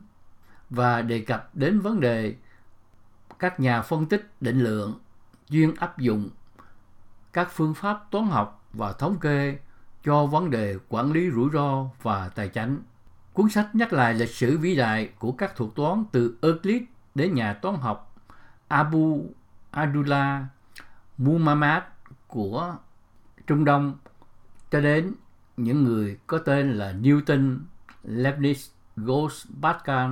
và 0.74 1.02
đề 1.02 1.20
cập 1.20 1.56
đến 1.56 1.80
vấn 1.80 2.00
đề 2.00 2.34
các 3.38 3.60
nhà 3.60 3.82
phân 3.82 4.06
tích 4.06 4.30
định 4.40 4.60
lượng 4.60 4.98
chuyên 5.50 5.74
áp 5.74 5.98
dụng 5.98 6.30
các 7.32 7.48
phương 7.52 7.74
pháp 7.74 8.10
toán 8.10 8.26
học 8.26 8.66
và 8.72 8.92
thống 8.92 9.18
kê 9.20 9.58
cho 10.04 10.26
vấn 10.26 10.50
đề 10.50 10.76
quản 10.88 11.12
lý 11.12 11.30
rủi 11.30 11.50
ro 11.52 11.84
và 12.02 12.28
tài 12.28 12.48
chính. 12.48 12.82
Cuốn 13.32 13.50
sách 13.50 13.74
nhắc 13.74 13.92
lại 13.92 14.14
lịch 14.14 14.30
sử 14.30 14.58
vĩ 14.58 14.76
đại 14.76 15.10
của 15.18 15.32
các 15.32 15.56
thuật 15.56 15.70
toán 15.74 16.04
từ 16.12 16.38
Euclid 16.42 16.82
đến 17.14 17.34
nhà 17.34 17.54
toán 17.54 17.76
học 17.76 18.16
Abu 18.68 19.30
Abdullah 19.70 20.42
Muhammad 21.18 21.82
của 22.26 22.76
Trung 23.46 23.64
Đông 23.64 23.94
cho 24.70 24.80
đến 24.80 25.14
những 25.56 25.84
người 25.84 26.18
có 26.26 26.38
tên 26.38 26.72
là 26.72 26.92
Newton, 26.92 27.58
Leibniz, 28.04 28.70
Gauss, 28.96 29.46
Pascal, 29.62 30.10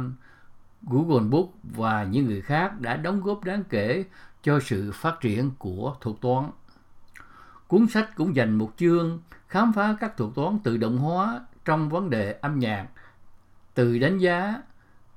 Google 0.86 1.28
Book 1.28 1.48
và 1.62 2.04
những 2.04 2.26
người 2.26 2.40
khác 2.40 2.80
đã 2.80 2.96
đóng 2.96 3.20
góp 3.20 3.44
đáng 3.44 3.64
kể 3.68 4.04
cho 4.42 4.60
sự 4.60 4.92
phát 4.94 5.20
triển 5.20 5.50
của 5.58 5.96
thuật 6.00 6.16
toán. 6.20 6.50
Cuốn 7.68 7.86
sách 7.88 8.16
cũng 8.16 8.36
dành 8.36 8.54
một 8.54 8.72
chương 8.76 9.20
khám 9.48 9.72
phá 9.72 9.96
các 10.00 10.16
thuật 10.16 10.30
toán 10.34 10.58
tự 10.58 10.76
động 10.76 10.98
hóa 10.98 11.40
trong 11.64 11.88
vấn 11.88 12.10
đề 12.10 12.32
âm 12.32 12.58
nhạc, 12.58 12.88
từ 13.74 13.98
đánh 13.98 14.18
giá 14.18 14.62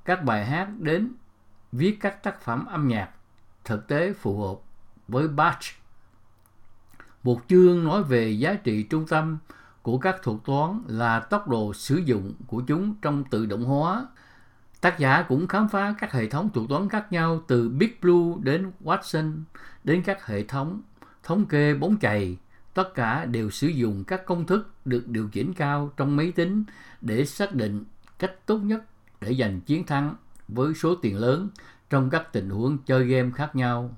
các 0.04 0.24
bài 0.24 0.44
hát 0.44 0.68
đến 0.78 1.12
viết 1.72 1.98
các 2.00 2.22
tác 2.22 2.40
phẩm 2.40 2.66
âm 2.66 2.88
nhạc 2.88 3.10
thực 3.64 3.88
tế 3.88 4.12
phù 4.12 4.40
hợp 4.40 4.56
với 5.08 5.28
Bach. 5.28 5.58
Một 7.22 7.40
chương 7.48 7.84
nói 7.84 8.02
về 8.02 8.30
giá 8.30 8.54
trị 8.54 8.82
trung 8.82 9.06
tâm 9.08 9.38
của 9.82 9.98
các 9.98 10.16
thuật 10.22 10.38
toán 10.44 10.80
là 10.86 11.20
tốc 11.20 11.48
độ 11.48 11.74
sử 11.74 11.96
dụng 11.96 12.34
của 12.46 12.62
chúng 12.66 12.94
trong 13.02 13.24
tự 13.24 13.46
động 13.46 13.64
hóa. 13.64 14.06
Tác 14.86 14.98
giả 14.98 15.22
cũng 15.28 15.48
khám 15.48 15.68
phá 15.68 15.94
các 15.98 16.12
hệ 16.12 16.26
thống 16.26 16.50
thuật 16.54 16.68
toán 16.68 16.88
khác 16.88 17.12
nhau 17.12 17.40
từ 17.46 17.68
Big 17.68 17.90
Blue 18.02 18.36
đến 18.42 18.72
Watson, 18.84 19.42
đến 19.84 20.02
các 20.02 20.26
hệ 20.26 20.42
thống 20.42 20.82
thống 21.22 21.46
kê 21.46 21.74
bóng 21.74 21.96
chày. 22.00 22.36
Tất 22.74 22.94
cả 22.94 23.24
đều 23.24 23.50
sử 23.50 23.66
dụng 23.66 24.04
các 24.04 24.26
công 24.26 24.46
thức 24.46 24.74
được 24.84 25.08
điều 25.08 25.28
chỉnh 25.28 25.54
cao 25.54 25.92
trong 25.96 26.16
máy 26.16 26.32
tính 26.32 26.64
để 27.00 27.24
xác 27.24 27.54
định 27.54 27.84
cách 28.18 28.46
tốt 28.46 28.58
nhất 28.58 28.84
để 29.20 29.34
giành 29.34 29.60
chiến 29.60 29.86
thắng 29.86 30.14
với 30.48 30.74
số 30.74 30.94
tiền 30.94 31.18
lớn 31.18 31.48
trong 31.90 32.10
các 32.10 32.32
tình 32.32 32.50
huống 32.50 32.78
chơi 32.78 33.06
game 33.06 33.30
khác 33.30 33.56
nhau. 33.56 33.90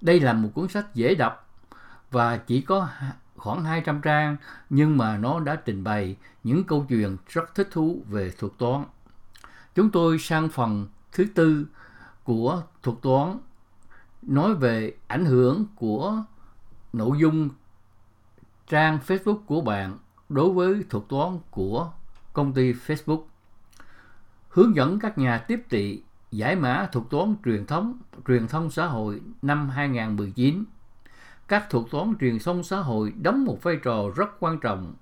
Đây 0.00 0.20
là 0.20 0.32
một 0.32 0.48
cuốn 0.54 0.68
sách 0.68 0.94
dễ 0.94 1.14
đọc 1.14 1.48
và 2.10 2.36
chỉ 2.36 2.60
có 2.60 2.88
khoảng 3.36 3.64
200 3.64 4.00
trang, 4.00 4.36
nhưng 4.70 4.96
mà 4.96 5.18
nó 5.18 5.40
đã 5.40 5.56
trình 5.56 5.84
bày 5.84 6.16
những 6.44 6.64
câu 6.64 6.86
chuyện 6.88 7.16
rất 7.28 7.54
thích 7.54 7.68
thú 7.70 8.02
về 8.08 8.32
thuật 8.38 8.52
toán. 8.58 8.84
Chúng 9.78 9.90
tôi 9.90 10.18
sang 10.18 10.48
phần 10.48 10.86
thứ 11.12 11.26
tư 11.34 11.66
của 12.24 12.62
thuật 12.82 12.96
toán, 13.02 13.38
nói 14.22 14.54
về 14.54 14.92
ảnh 15.06 15.24
hưởng 15.24 15.66
của 15.76 16.22
nội 16.92 17.18
dung 17.18 17.48
trang 18.66 18.98
Facebook 19.06 19.38
của 19.46 19.60
bạn 19.60 19.98
đối 20.28 20.52
với 20.52 20.84
thuật 20.90 21.04
toán 21.08 21.38
của 21.50 21.90
công 22.32 22.52
ty 22.52 22.72
Facebook. 22.72 23.22
Hướng 24.48 24.76
dẫn 24.76 24.98
các 24.98 25.18
nhà 25.18 25.38
tiếp 25.38 25.62
thị 25.70 26.02
giải 26.30 26.56
mã 26.56 26.88
thuật 26.92 27.06
toán 27.10 27.36
truyền 27.44 27.66
thống, 27.66 27.98
truyền 28.26 28.48
thông 28.48 28.70
xã 28.70 28.86
hội 28.86 29.20
năm 29.42 29.68
2019. 29.68 30.64
Các 31.48 31.70
thuật 31.70 31.84
toán 31.90 32.14
truyền 32.20 32.38
thông 32.44 32.64
xã 32.64 32.78
hội 32.78 33.12
đóng 33.22 33.44
một 33.44 33.62
vai 33.62 33.76
trò 33.82 34.02
rất 34.16 34.40
quan 34.40 34.58
trọng 34.60 34.94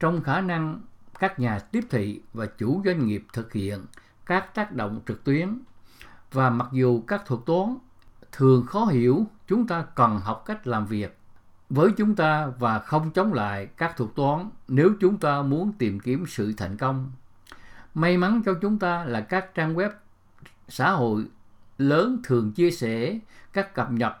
trong 0.00 0.22
khả 0.22 0.40
năng 0.40 0.80
các 1.18 1.40
nhà 1.40 1.58
tiếp 1.58 1.84
thị 1.90 2.20
và 2.32 2.46
chủ 2.46 2.82
doanh 2.84 3.06
nghiệp 3.06 3.24
thực 3.32 3.52
hiện 3.52 3.80
các 4.28 4.54
tác 4.54 4.72
động 4.72 5.00
trực 5.06 5.24
tuyến. 5.24 5.58
Và 6.32 6.50
mặc 6.50 6.68
dù 6.72 7.02
các 7.06 7.22
thuật 7.26 7.40
toán 7.46 7.76
thường 8.32 8.66
khó 8.66 8.84
hiểu, 8.84 9.26
chúng 9.46 9.66
ta 9.66 9.82
cần 9.94 10.20
học 10.20 10.42
cách 10.46 10.66
làm 10.66 10.86
việc 10.86 11.18
với 11.70 11.90
chúng 11.96 12.14
ta 12.14 12.46
và 12.58 12.78
không 12.78 13.10
chống 13.10 13.32
lại 13.32 13.66
các 13.66 13.96
thuật 13.96 14.10
toán 14.14 14.50
nếu 14.68 14.90
chúng 15.00 15.18
ta 15.18 15.42
muốn 15.42 15.72
tìm 15.78 16.00
kiếm 16.00 16.24
sự 16.26 16.52
thành 16.56 16.76
công. 16.76 17.12
May 17.94 18.16
mắn 18.16 18.42
cho 18.46 18.54
chúng 18.54 18.78
ta 18.78 19.04
là 19.04 19.20
các 19.20 19.54
trang 19.54 19.74
web 19.74 19.90
xã 20.68 20.90
hội 20.90 21.24
lớn 21.78 22.20
thường 22.24 22.52
chia 22.52 22.70
sẻ 22.70 23.18
các 23.52 23.74
cập 23.74 23.90
nhật 23.90 24.12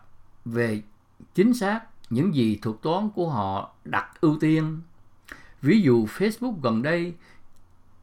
về 0.44 0.82
chính 1.34 1.54
xác 1.54 1.80
những 2.10 2.34
gì 2.34 2.58
thuật 2.62 2.76
toán 2.82 3.10
của 3.10 3.30
họ 3.30 3.74
đặt 3.84 4.20
ưu 4.20 4.38
tiên. 4.40 4.80
Ví 5.62 5.80
dụ 5.80 6.06
Facebook 6.06 6.60
gần 6.62 6.82
đây 6.82 7.14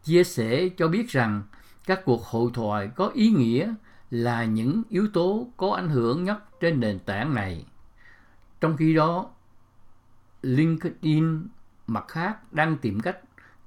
chia 0.03 0.23
sẻ 0.23 0.69
cho 0.77 0.87
biết 0.87 1.09
rằng 1.09 1.43
các 1.87 2.01
cuộc 2.05 2.25
hội 2.25 2.51
thoại 2.53 2.89
có 2.95 3.11
ý 3.13 3.29
nghĩa 3.29 3.73
là 4.11 4.45
những 4.45 4.83
yếu 4.89 5.07
tố 5.13 5.47
có 5.57 5.71
ảnh 5.71 5.89
hưởng 5.89 6.23
nhất 6.23 6.59
trên 6.59 6.79
nền 6.79 6.99
tảng 6.99 7.33
này. 7.33 7.65
Trong 8.61 8.77
khi 8.77 8.93
đó, 8.93 9.29
LinkedIn 10.41 11.47
mặt 11.87 12.05
khác 12.07 12.53
đang 12.53 12.77
tìm 12.77 12.99
cách 12.99 13.17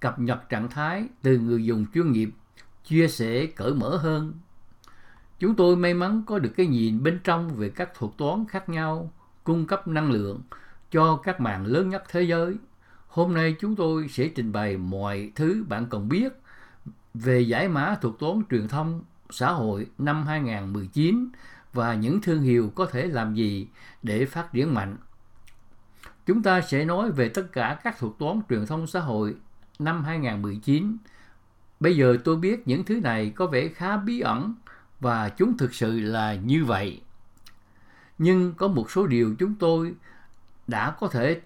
cập 0.01 0.19
nhật 0.19 0.49
trạng 0.49 0.71
thái 0.71 1.05
từ 1.23 1.39
người 1.39 1.65
dùng 1.65 1.87
chuyên 1.95 2.13
nghiệp, 2.13 2.31
chia 2.85 3.09
sẻ 3.09 3.47
cởi 3.47 3.75
mở 3.75 3.97
hơn. 3.97 4.33
Chúng 5.39 5.55
tôi 5.55 5.77
may 5.77 5.95
mắn 5.95 6.23
có 6.27 6.39
được 6.39 6.51
cái 6.57 6.67
nhìn 6.67 7.03
bên 7.03 7.21
trong 7.25 7.55
về 7.55 7.71
các 7.71 7.95
thuật 7.95 8.13
toán 8.17 8.45
khác 8.49 8.69
nhau, 8.69 9.13
cung 9.45 9.67
cấp 9.67 9.89
năng 9.89 10.11
lượng 10.11 10.41
cho 10.91 11.17
các 11.17 11.41
mạng 11.41 11.67
lớn 11.67 11.89
nhất 11.89 12.05
thế 12.11 12.23
giới. 12.23 12.57
Hôm 13.09 13.35
nay 13.35 13.57
chúng 13.61 13.77
tôi 13.77 14.09
sẽ 14.09 14.29
trình 14.29 14.53
bày 14.53 14.77
mọi 14.77 15.33
thứ 15.35 15.65
bạn 15.69 15.87
cần 15.91 16.09
biết 16.09 16.33
về 17.23 17.41
giải 17.41 17.69
mã 17.69 17.97
thuật 18.01 18.15
toán 18.19 18.43
truyền 18.51 18.69
thông, 18.69 19.03
xã 19.31 19.51
hội 19.51 19.87
năm 19.99 20.27
2019 20.27 21.29
và 21.73 21.95
những 21.95 22.21
thương 22.21 22.43
hiệu 22.43 22.73
có 22.75 22.87
thể 22.87 23.07
làm 23.07 23.35
gì 23.35 23.69
để 24.03 24.25
phát 24.25 24.53
triển 24.53 24.75
mạnh. 24.75 24.97
Chúng 26.27 26.43
ta 26.43 26.61
sẽ 26.61 26.85
nói 26.85 27.11
về 27.11 27.29
tất 27.29 27.53
cả 27.53 27.81
các 27.85 27.99
thuật 27.99 28.13
toán 28.19 28.41
truyền 28.49 28.67
thông 28.67 28.87
xã 28.87 29.01
hội 29.01 29.35
năm 29.79 30.05
2019. 30.05 30.97
Bây 31.81 31.97
giờ 31.97 32.17
tôi 32.25 32.37
biết 32.37 32.69
những 32.69 32.85
thứ 32.85 33.01
này 33.01 33.31
có 33.31 33.47
vẻ 33.47 33.69
khá 33.69 33.97
bí 33.97 34.21
ẩn 34.21 34.55
và 35.01 35.29
chúng 35.29 35.57
thực 35.57 35.75
sự 35.75 36.01
là 36.01 36.35
như 36.35 36.65
vậy. 36.65 37.01
Nhưng 38.19 38.55
có 38.55 38.69
một 38.69 38.91
số 38.91 39.07
điều 39.07 39.35
chúng 39.39 39.55
tôi 39.55 39.95
đã 40.67 40.91
có 40.91 41.09
thể 41.09 41.41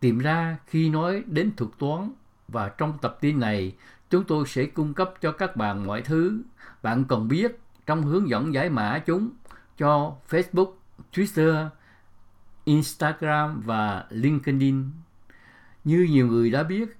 tìm 0.00 0.18
ra 0.18 0.58
khi 0.66 0.88
nói 0.88 1.22
đến 1.26 1.56
thuật 1.56 1.70
toán 1.78 2.10
và 2.48 2.68
trong 2.68 2.98
tập 3.02 3.18
tin 3.20 3.40
này 3.40 3.74
chúng 4.10 4.24
tôi 4.24 4.44
sẽ 4.46 4.66
cung 4.66 4.94
cấp 4.94 5.14
cho 5.20 5.32
các 5.32 5.56
bạn 5.56 5.86
mọi 5.86 6.02
thứ 6.02 6.42
bạn 6.82 7.04
cần 7.04 7.28
biết 7.28 7.60
trong 7.86 8.02
hướng 8.02 8.28
dẫn 8.28 8.54
giải 8.54 8.70
mã 8.70 9.02
chúng 9.06 9.30
cho 9.78 10.16
Facebook, 10.28 10.72
Twitter, 11.12 11.68
Instagram 12.64 13.60
và 13.60 14.04
LinkedIn. 14.10 14.90
Như 15.84 16.06
nhiều 16.10 16.26
người 16.26 16.50
đã 16.50 16.62
biết, 16.62 16.96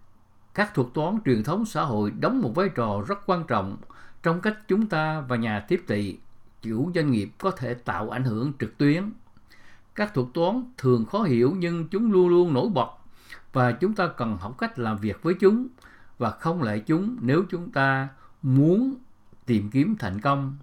các 0.55 0.75
thuật 0.75 0.89
toán 0.95 1.19
truyền 1.25 1.43
thống 1.43 1.65
xã 1.65 1.83
hội 1.83 2.11
đóng 2.11 2.41
một 2.41 2.55
vai 2.55 2.69
trò 2.69 3.05
rất 3.09 3.19
quan 3.27 3.45
trọng 3.49 3.77
trong 4.23 4.41
cách 4.41 4.59
chúng 4.69 4.87
ta 4.87 5.21
và 5.21 5.37
nhà 5.37 5.61
tiếp 5.61 5.85
thị, 5.89 6.19
chủ 6.63 6.91
doanh 6.95 7.11
nghiệp 7.11 7.31
có 7.39 7.51
thể 7.51 7.75
tạo 7.75 8.11
ảnh 8.11 8.25
hưởng 8.25 8.53
trực 8.59 8.79
tuyến. 8.79 9.13
Các 9.95 10.15
thuật 10.15 10.27
toán 10.35 10.65
thường 10.79 11.05
khó 11.05 11.23
hiểu 11.23 11.55
nhưng 11.59 11.89
chúng 11.89 12.13
luôn 12.13 12.29
luôn 12.29 12.55
nổi 12.55 12.69
bật 12.69 12.89
và 13.55 13.73
chúng 13.73 13.95
ta 13.95 14.07
cần 14.07 14.37
học 14.37 14.59
cách 14.59 14.79
làm 14.79 14.99
việc 14.99 15.23
với 15.23 15.35
chúng 15.41 15.69
và 16.19 16.31
không 16.31 16.63
lại 16.63 16.83
chúng 16.87 17.17
nếu 17.21 17.45
chúng 17.51 17.71
ta 17.71 18.09
muốn 18.43 18.95
tìm 19.47 19.71
kiếm 19.71 19.97
thành 19.99 20.21
công. 20.21 20.57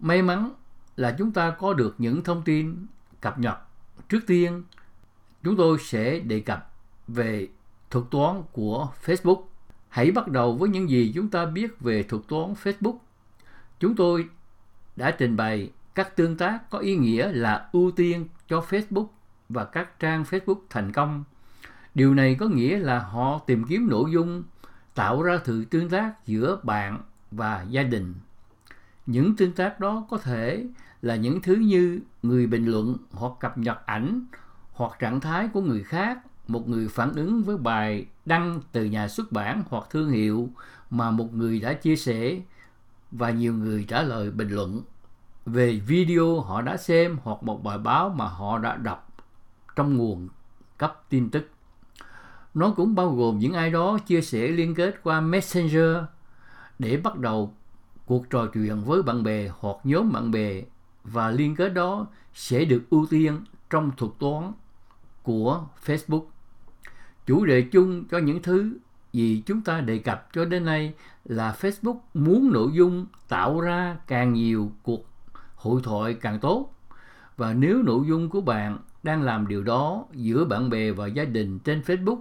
May 0.00 0.22
mắn 0.22 0.50
là 0.96 1.14
chúng 1.18 1.32
ta 1.32 1.50
có 1.50 1.74
được 1.74 1.94
những 1.98 2.24
thông 2.24 2.42
tin 2.42 2.86
cập 3.20 3.38
nhật. 3.38 3.58
Trước 4.08 4.20
tiên, 4.26 4.62
chúng 5.42 5.56
tôi 5.56 5.78
sẽ 5.78 6.18
đề 6.18 6.40
cập 6.40 6.72
về 7.08 7.48
thuật 7.90 8.04
toán 8.10 8.42
của 8.52 8.88
Facebook. 9.04 9.42
Hãy 9.88 10.10
bắt 10.10 10.28
đầu 10.28 10.56
với 10.56 10.68
những 10.68 10.90
gì 10.90 11.12
chúng 11.14 11.28
ta 11.28 11.46
biết 11.46 11.80
về 11.80 12.02
thuật 12.02 12.22
toán 12.28 12.54
Facebook. 12.62 12.96
Chúng 13.80 13.96
tôi 13.96 14.28
đã 14.96 15.10
trình 15.10 15.36
bày 15.36 15.70
các 15.94 16.16
tương 16.16 16.36
tác 16.36 16.70
có 16.70 16.78
ý 16.78 16.96
nghĩa 16.96 17.32
là 17.32 17.68
ưu 17.72 17.90
tiên 17.90 18.28
cho 18.48 18.64
Facebook 18.68 19.06
và 19.50 19.64
các 19.64 20.00
trang 20.00 20.22
Facebook 20.22 20.60
thành 20.70 20.92
công. 20.92 21.24
Điều 21.94 22.14
này 22.14 22.34
có 22.34 22.46
nghĩa 22.46 22.78
là 22.78 22.98
họ 22.98 23.40
tìm 23.46 23.64
kiếm 23.64 23.88
nội 23.90 24.10
dung 24.12 24.42
tạo 24.94 25.22
ra 25.22 25.38
sự 25.44 25.64
tương 25.64 25.88
tác 25.88 26.26
giữa 26.26 26.60
bạn 26.62 27.00
và 27.30 27.66
gia 27.68 27.82
đình. 27.82 28.14
Những 29.06 29.36
tương 29.36 29.52
tác 29.52 29.80
đó 29.80 30.06
có 30.10 30.18
thể 30.18 30.66
là 31.02 31.16
những 31.16 31.42
thứ 31.42 31.54
như 31.54 32.00
người 32.22 32.46
bình 32.46 32.66
luận 32.66 32.96
hoặc 33.12 33.32
cập 33.40 33.58
nhật 33.58 33.86
ảnh 33.86 34.24
hoặc 34.72 34.92
trạng 34.98 35.20
thái 35.20 35.48
của 35.48 35.60
người 35.60 35.82
khác, 35.82 36.18
một 36.48 36.68
người 36.68 36.88
phản 36.88 37.12
ứng 37.14 37.42
với 37.42 37.56
bài 37.56 38.06
đăng 38.26 38.60
từ 38.72 38.84
nhà 38.84 39.08
xuất 39.08 39.32
bản 39.32 39.62
hoặc 39.68 39.84
thương 39.90 40.10
hiệu 40.10 40.48
mà 40.90 41.10
một 41.10 41.34
người 41.34 41.60
đã 41.60 41.72
chia 41.72 41.96
sẻ 41.96 42.40
và 43.10 43.30
nhiều 43.30 43.54
người 43.54 43.84
trả 43.88 44.02
lời 44.02 44.30
bình 44.30 44.48
luận 44.48 44.82
về 45.46 45.80
video 45.86 46.40
họ 46.40 46.62
đã 46.62 46.76
xem 46.76 47.18
hoặc 47.22 47.42
một 47.42 47.64
bài 47.64 47.78
báo 47.78 48.08
mà 48.08 48.24
họ 48.28 48.58
đã 48.58 48.76
đọc 48.76 49.09
trong 49.76 49.96
nguồn 49.96 50.28
cấp 50.78 51.04
tin 51.08 51.30
tức. 51.30 51.48
Nó 52.54 52.70
cũng 52.76 52.94
bao 52.94 53.14
gồm 53.14 53.38
những 53.38 53.52
ai 53.52 53.70
đó 53.70 53.98
chia 54.06 54.20
sẻ 54.20 54.48
liên 54.48 54.74
kết 54.74 55.02
qua 55.02 55.20
Messenger 55.20 55.96
để 56.78 56.96
bắt 56.96 57.16
đầu 57.18 57.54
cuộc 58.06 58.30
trò 58.30 58.46
chuyện 58.46 58.84
với 58.84 59.02
bạn 59.02 59.22
bè 59.22 59.48
hoặc 59.58 59.76
nhóm 59.84 60.12
bạn 60.12 60.30
bè, 60.30 60.62
và 61.04 61.30
liên 61.30 61.56
kết 61.56 61.68
đó 61.68 62.06
sẽ 62.34 62.64
được 62.64 62.82
ưu 62.90 63.06
tiên 63.10 63.40
trong 63.70 63.90
thuật 63.96 64.12
toán 64.18 64.52
của 65.22 65.64
Facebook. 65.86 66.24
Chủ 67.26 67.44
đề 67.44 67.62
chung 67.62 68.04
cho 68.10 68.18
những 68.18 68.42
thứ 68.42 68.76
gì 69.12 69.42
chúng 69.46 69.60
ta 69.60 69.80
đề 69.80 69.98
cập 69.98 70.28
cho 70.32 70.44
đến 70.44 70.64
nay 70.64 70.94
là 71.24 71.56
Facebook 71.60 71.98
muốn 72.14 72.52
nội 72.52 72.70
dung 72.72 73.06
tạo 73.28 73.60
ra 73.60 73.96
càng 74.06 74.32
nhiều 74.32 74.72
cuộc 74.82 75.06
hội 75.54 75.80
thoại 75.84 76.14
càng 76.14 76.40
tốt. 76.40 76.74
Và 77.36 77.52
nếu 77.52 77.82
nội 77.82 78.06
dung 78.06 78.30
của 78.30 78.40
bạn 78.40 78.78
đang 79.02 79.22
làm 79.22 79.48
điều 79.48 79.62
đó 79.62 80.04
giữa 80.12 80.44
bạn 80.44 80.70
bè 80.70 80.90
và 80.90 81.06
gia 81.06 81.24
đình 81.24 81.58
trên 81.58 81.80
Facebook, 81.80 82.20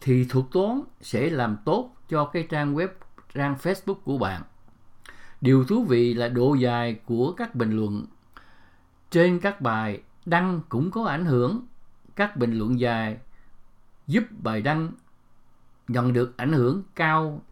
thì 0.00 0.24
thuật 0.24 0.46
toán 0.52 0.80
sẽ 1.00 1.30
làm 1.30 1.56
tốt 1.64 1.96
cho 2.08 2.24
cái 2.24 2.46
trang 2.50 2.74
web, 2.74 2.88
trang 3.34 3.56
Facebook 3.62 3.94
của 3.94 4.18
bạn. 4.18 4.42
Điều 5.40 5.64
thú 5.64 5.84
vị 5.84 6.14
là 6.14 6.28
độ 6.28 6.54
dài 6.54 7.00
của 7.06 7.32
các 7.32 7.54
bình 7.54 7.76
luận 7.76 8.06
trên 9.10 9.40
các 9.40 9.60
bài 9.60 10.02
đăng 10.26 10.60
cũng 10.68 10.90
có 10.90 11.04
ảnh 11.04 11.24
hưởng. 11.24 11.66
Các 12.16 12.36
bình 12.36 12.58
luận 12.58 12.80
dài 12.80 13.18
giúp 14.06 14.24
bài 14.42 14.62
đăng 14.62 14.92
nhận 15.88 16.12
được 16.12 16.36
ảnh 16.36 16.52
hưởng 16.52 16.82
cao 16.94 17.42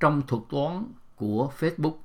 trong 0.00 0.22
thuật 0.26 0.42
toán 0.50 0.84
của 1.16 1.50
Facebook. 1.58 1.96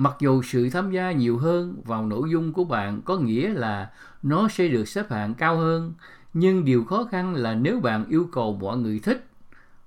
Mặc 0.00 0.16
dù 0.20 0.42
sự 0.42 0.70
tham 0.70 0.90
gia 0.90 1.12
nhiều 1.12 1.38
hơn 1.38 1.82
vào 1.84 2.06
nội 2.06 2.30
dung 2.30 2.52
của 2.52 2.64
bạn 2.64 3.02
có 3.02 3.16
nghĩa 3.16 3.48
là 3.48 3.90
nó 4.22 4.48
sẽ 4.48 4.68
được 4.68 4.88
xếp 4.88 5.10
hạng 5.10 5.34
cao 5.34 5.56
hơn, 5.56 5.92
nhưng 6.34 6.64
điều 6.64 6.84
khó 6.84 7.04
khăn 7.10 7.34
là 7.34 7.54
nếu 7.54 7.80
bạn 7.80 8.04
yêu 8.08 8.28
cầu 8.32 8.58
mọi 8.60 8.78
người 8.78 8.98
thích 8.98 9.26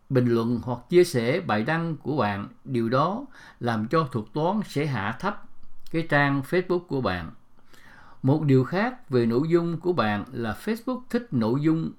bình 0.09 0.27
luận 0.27 0.59
hoặc 0.63 0.79
chia 0.89 1.03
sẻ 1.03 1.41
bài 1.41 1.63
đăng 1.63 1.97
của 1.97 2.17
bạn, 2.17 2.47
điều 2.65 2.89
đó 2.89 3.25
làm 3.59 3.87
cho 3.87 4.07
thuật 4.11 4.25
toán 4.33 4.59
sẽ 4.67 4.85
hạ 4.85 5.17
thấp 5.19 5.43
cái 5.91 6.07
trang 6.09 6.41
Facebook 6.49 6.79
của 6.79 7.01
bạn. 7.01 7.31
Một 8.23 8.43
điều 8.43 8.63
khác 8.63 9.09
về 9.09 9.25
nội 9.25 9.49
dung 9.49 9.79
của 9.79 9.93
bạn 9.93 10.25
là 10.31 10.57
Facebook 10.65 11.01
thích 11.09 11.27
nội 11.31 11.61
dung 11.61 11.91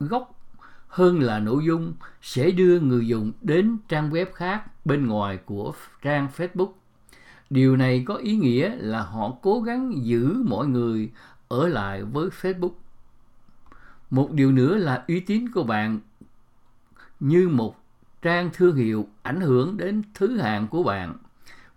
gốc 0.00 0.40
hơn 0.88 1.20
là 1.20 1.38
nội 1.38 1.64
dung 1.64 1.94
sẽ 2.22 2.50
đưa 2.50 2.80
người 2.80 3.06
dùng 3.06 3.32
đến 3.42 3.76
trang 3.88 4.10
web 4.10 4.26
khác 4.34 4.84
bên 4.84 5.06
ngoài 5.06 5.38
của 5.44 5.72
trang 6.02 6.28
Facebook. 6.36 6.72
Điều 7.52 7.76
này 7.76 8.04
có 8.06 8.14
ý 8.14 8.36
nghĩa 8.36 8.76
là 8.76 9.02
họ 9.02 9.32
cố 9.42 9.60
gắng 9.60 10.04
giữ 10.04 10.42
mọi 10.46 10.66
người 10.66 11.10
ở 11.48 11.68
lại 11.68 12.02
với 12.02 12.28
Facebook. 12.28 12.72
Một 14.10 14.32
điều 14.32 14.52
nữa 14.52 14.76
là 14.76 15.04
uy 15.08 15.20
tín 15.20 15.48
của 15.48 15.62
bạn 15.62 16.00
như 17.20 17.48
một 17.48 17.76
trang 18.22 18.50
thương 18.52 18.76
hiệu 18.76 19.06
ảnh 19.22 19.40
hưởng 19.40 19.76
đến 19.76 20.02
thứ 20.14 20.38
hạng 20.38 20.68
của 20.68 20.82
bạn. 20.82 21.14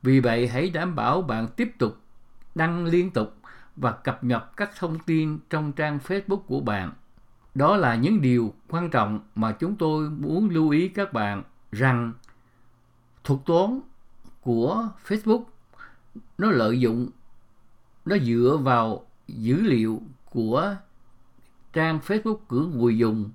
Vì 0.01 0.19
vậy, 0.19 0.47
hãy 0.47 0.69
đảm 0.69 0.95
bảo 0.95 1.21
bạn 1.21 1.47
tiếp 1.47 1.71
tục 1.77 1.97
đăng 2.55 2.85
liên 2.85 3.11
tục 3.11 3.35
và 3.75 3.91
cập 3.91 4.23
nhật 4.23 4.57
các 4.57 4.71
thông 4.77 4.99
tin 4.99 5.39
trong 5.49 5.71
trang 5.71 5.99
Facebook 6.07 6.41
của 6.41 6.59
bạn. 6.59 6.91
Đó 7.55 7.77
là 7.77 7.95
những 7.95 8.21
điều 8.21 8.53
quan 8.69 8.89
trọng 8.89 9.19
mà 9.35 9.51
chúng 9.51 9.75
tôi 9.75 10.09
muốn 10.09 10.49
lưu 10.49 10.69
ý 10.69 10.87
các 10.87 11.13
bạn 11.13 11.43
rằng 11.71 12.13
thuật 13.23 13.39
toán 13.45 13.79
của 14.41 14.89
Facebook 15.07 15.43
nó 16.37 16.51
lợi 16.51 16.79
dụng, 16.79 17.09
nó 18.05 18.17
dựa 18.17 18.59
vào 18.61 19.05
dữ 19.27 19.61
liệu 19.61 20.01
của 20.31 20.75
trang 21.73 21.99
Facebook 22.07 22.37
của 22.37 22.59
người 22.59 22.97
dùng 22.97 23.29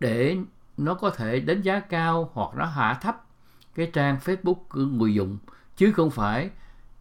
để 0.00 0.36
nó 0.76 0.94
có 0.94 1.10
thể 1.10 1.40
đánh 1.40 1.62
giá 1.62 1.80
cao 1.80 2.30
hoặc 2.32 2.56
nó 2.56 2.64
hạ 2.64 2.98
thấp 3.02 3.26
cái 3.74 3.90
trang 3.92 4.18
Facebook 4.24 4.54
của 4.68 4.80
người 4.80 5.14
dùng 5.14 5.38
chứ 5.76 5.92
không 5.92 6.10
phải 6.10 6.50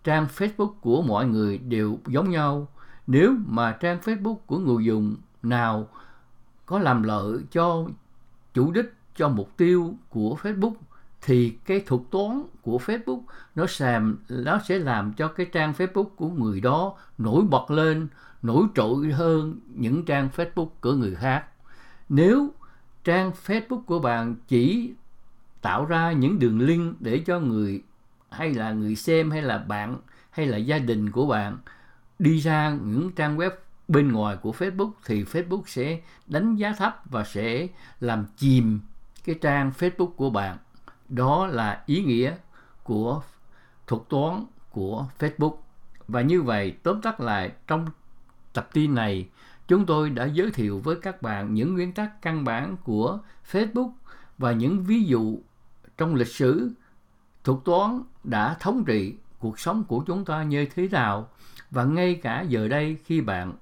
trang 0.03 0.27
Facebook 0.35 0.73
của 0.81 1.01
mọi 1.01 1.27
người 1.27 1.57
đều 1.57 1.99
giống 2.07 2.29
nhau. 2.29 2.67
Nếu 3.07 3.35
mà 3.45 3.71
trang 3.71 3.99
Facebook 3.99 4.35
của 4.35 4.57
người 4.57 4.85
dùng 4.85 5.15
nào 5.43 5.87
có 6.65 6.79
làm 6.79 7.03
lợi 7.03 7.37
cho 7.51 7.85
chủ 8.53 8.71
đích, 8.71 8.93
cho 9.15 9.29
mục 9.29 9.57
tiêu 9.57 9.93
của 10.09 10.37
Facebook 10.41 10.73
thì 11.25 11.57
cái 11.65 11.79
thuật 11.79 12.01
toán 12.11 12.43
của 12.61 12.79
Facebook 12.85 13.21
nó 13.55 13.65
làm 13.79 14.17
nó 14.29 14.59
sẽ 14.65 14.79
làm 14.79 15.13
cho 15.13 15.27
cái 15.27 15.45
trang 15.45 15.73
Facebook 15.77 16.09
của 16.15 16.29
người 16.29 16.61
đó 16.61 16.95
nổi 17.17 17.43
bật 17.43 17.71
lên, 17.71 18.07
nổi 18.41 18.65
trội 18.75 19.11
hơn 19.11 19.59
những 19.67 20.05
trang 20.05 20.29
Facebook 20.35 20.69
của 20.81 20.93
người 20.93 21.15
khác. 21.15 21.45
Nếu 22.09 22.53
trang 23.03 23.31
Facebook 23.45 23.81
của 23.81 23.99
bạn 23.99 24.35
chỉ 24.47 24.93
tạo 25.61 25.85
ra 25.85 26.11
những 26.11 26.39
đường 26.39 26.59
link 26.59 27.01
để 27.01 27.23
cho 27.25 27.39
người 27.39 27.83
hay 28.29 28.53
là 28.53 28.71
người 28.71 28.95
xem 28.95 29.31
hay 29.31 29.41
là 29.41 29.57
bạn 29.57 29.97
hay 30.31 30.45
là 30.45 30.57
gia 30.57 30.79
đình 30.79 31.11
của 31.11 31.27
bạn 31.27 31.57
đi 32.19 32.39
ra 32.39 32.77
những 32.83 33.11
trang 33.11 33.37
web 33.37 33.51
bên 33.87 34.11
ngoài 34.11 34.37
của 34.41 34.51
Facebook 34.51 34.91
thì 35.05 35.23
Facebook 35.23 35.63
sẽ 35.65 35.99
đánh 36.27 36.55
giá 36.55 36.73
thấp 36.77 37.01
và 37.05 37.23
sẽ 37.23 37.67
làm 37.99 38.25
chìm 38.37 38.79
cái 39.23 39.35
trang 39.41 39.71
Facebook 39.79 40.11
của 40.11 40.29
bạn. 40.29 40.57
Đó 41.13 41.47
là 41.47 41.83
ý 41.85 42.03
nghĩa 42.03 42.35
của 42.83 43.21
thuật 43.87 44.01
toán 44.09 44.45
của 44.71 45.05
Facebook. 45.19 45.55
Và 46.07 46.21
như 46.21 46.41
vậy, 46.41 46.71
tóm 46.83 47.01
tắt 47.01 47.19
lại 47.19 47.51
trong 47.67 47.87
tập 48.53 48.69
tin 48.73 48.95
này, 48.95 49.29
chúng 49.67 49.85
tôi 49.85 50.09
đã 50.09 50.25
giới 50.25 50.51
thiệu 50.51 50.79
với 50.79 50.95
các 51.01 51.21
bạn 51.21 51.53
những 51.53 51.73
nguyên 51.73 51.93
tắc 51.93 52.21
căn 52.21 52.43
bản 52.43 52.77
của 52.83 53.19
Facebook 53.51 53.91
và 54.37 54.51
những 54.51 54.83
ví 54.83 55.03
dụ 55.03 55.39
trong 55.97 56.15
lịch 56.15 56.27
sử 56.27 56.71
thuật 57.43 57.59
toán 57.65 58.01
đã 58.23 58.55
thống 58.59 58.83
trị 58.85 59.15
cuộc 59.39 59.59
sống 59.59 59.83
của 59.83 60.03
chúng 60.07 60.25
ta 60.25 60.43
như 60.43 60.65
thế 60.75 60.87
nào 60.87 61.29
và 61.71 61.83
ngay 61.83 62.15
cả 62.15 62.41
giờ 62.41 62.67
đây 62.67 62.97
khi 63.05 63.21
bạn 63.21 63.53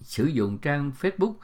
sử 0.00 0.24
dụng 0.24 0.58
trang 0.58 0.92
Facebook 1.00 1.34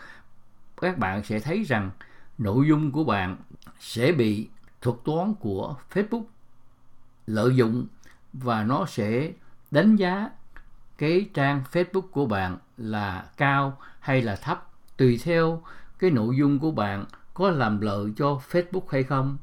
các 0.81 0.99
bạn 0.99 1.25
sẽ 1.25 1.41
thấy 1.41 1.63
rằng 1.63 1.91
nội 2.39 2.67
dung 2.69 2.93
của 2.93 3.05
bạn 3.05 3.37
sẽ 3.81 4.13
bị 4.13 4.49
thuật 4.83 4.97
toán 5.05 5.35
của 5.35 5.77
Facebook 5.93 6.25
lợi 7.27 7.57
dụng 7.57 7.87
và 8.33 8.65
nó 8.65 8.87
sẽ 8.87 9.33
đánh 9.71 9.97
giá 9.97 10.31
cái 10.99 11.31
trang 11.35 11.63
Facebook 11.73 12.09
của 12.11 12.27
bạn 12.27 12.59
là 12.77 13.27
cao 13.37 13.77
hay 14.01 14.23
là 14.23 14.37
thấp, 14.37 14.71
tùy 14.97 15.21
theo 15.25 15.63
cái 15.99 16.11
nội 16.11 16.37
dung 16.37 16.59
của 16.59 16.71
bạn 16.71 17.05
có 17.35 17.51
làm 17.51 17.81
lợi 17.81 18.13
cho 18.17 18.41
Facebook 18.51 18.87
hay 18.89 19.03
không. 19.03 19.39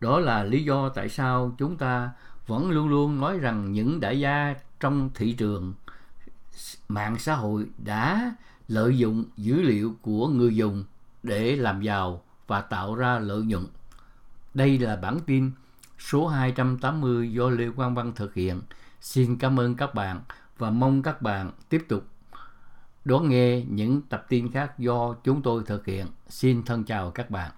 Đó 0.00 0.20
là 0.20 0.42
lý 0.42 0.64
do 0.64 0.88
tại 0.88 1.08
sao 1.08 1.54
chúng 1.58 1.76
ta 1.76 2.10
vẫn 2.46 2.70
luôn 2.70 2.88
luôn 2.88 3.20
nói 3.20 3.38
rằng 3.38 3.72
những 3.72 4.00
đại 4.00 4.20
gia 4.20 4.54
trong 4.80 5.10
thị 5.14 5.32
trường 5.32 5.74
mạng 6.88 7.18
xã 7.18 7.34
hội 7.34 7.66
đã 7.78 8.34
lợi 8.68 8.98
dụng 8.98 9.24
dữ 9.36 9.62
liệu 9.62 9.94
của 10.02 10.28
người 10.28 10.56
dùng 10.56 10.84
để 11.22 11.56
làm 11.56 11.82
giàu 11.82 12.22
và 12.46 12.60
tạo 12.60 12.94
ra 12.94 13.18
lợi 13.18 13.42
nhuận. 13.42 13.66
Đây 14.54 14.78
là 14.78 14.96
bản 14.96 15.20
tin 15.26 15.50
số 15.98 16.26
280 16.26 17.32
do 17.32 17.50
Lê 17.50 17.70
Quang 17.76 17.94
Văn 17.94 18.12
thực 18.16 18.34
hiện. 18.34 18.62
Xin 19.00 19.38
cảm 19.38 19.60
ơn 19.60 19.74
các 19.74 19.94
bạn 19.94 20.20
và 20.58 20.70
mong 20.70 21.02
các 21.02 21.22
bạn 21.22 21.50
tiếp 21.68 21.84
tục 21.88 22.04
đón 23.04 23.28
nghe 23.28 23.64
những 23.68 24.02
tập 24.02 24.26
tin 24.28 24.52
khác 24.52 24.78
do 24.78 25.14
chúng 25.24 25.42
tôi 25.42 25.62
thực 25.66 25.86
hiện. 25.86 26.06
Xin 26.28 26.62
thân 26.62 26.84
chào 26.84 27.10
các 27.10 27.30
bạn. 27.30 27.50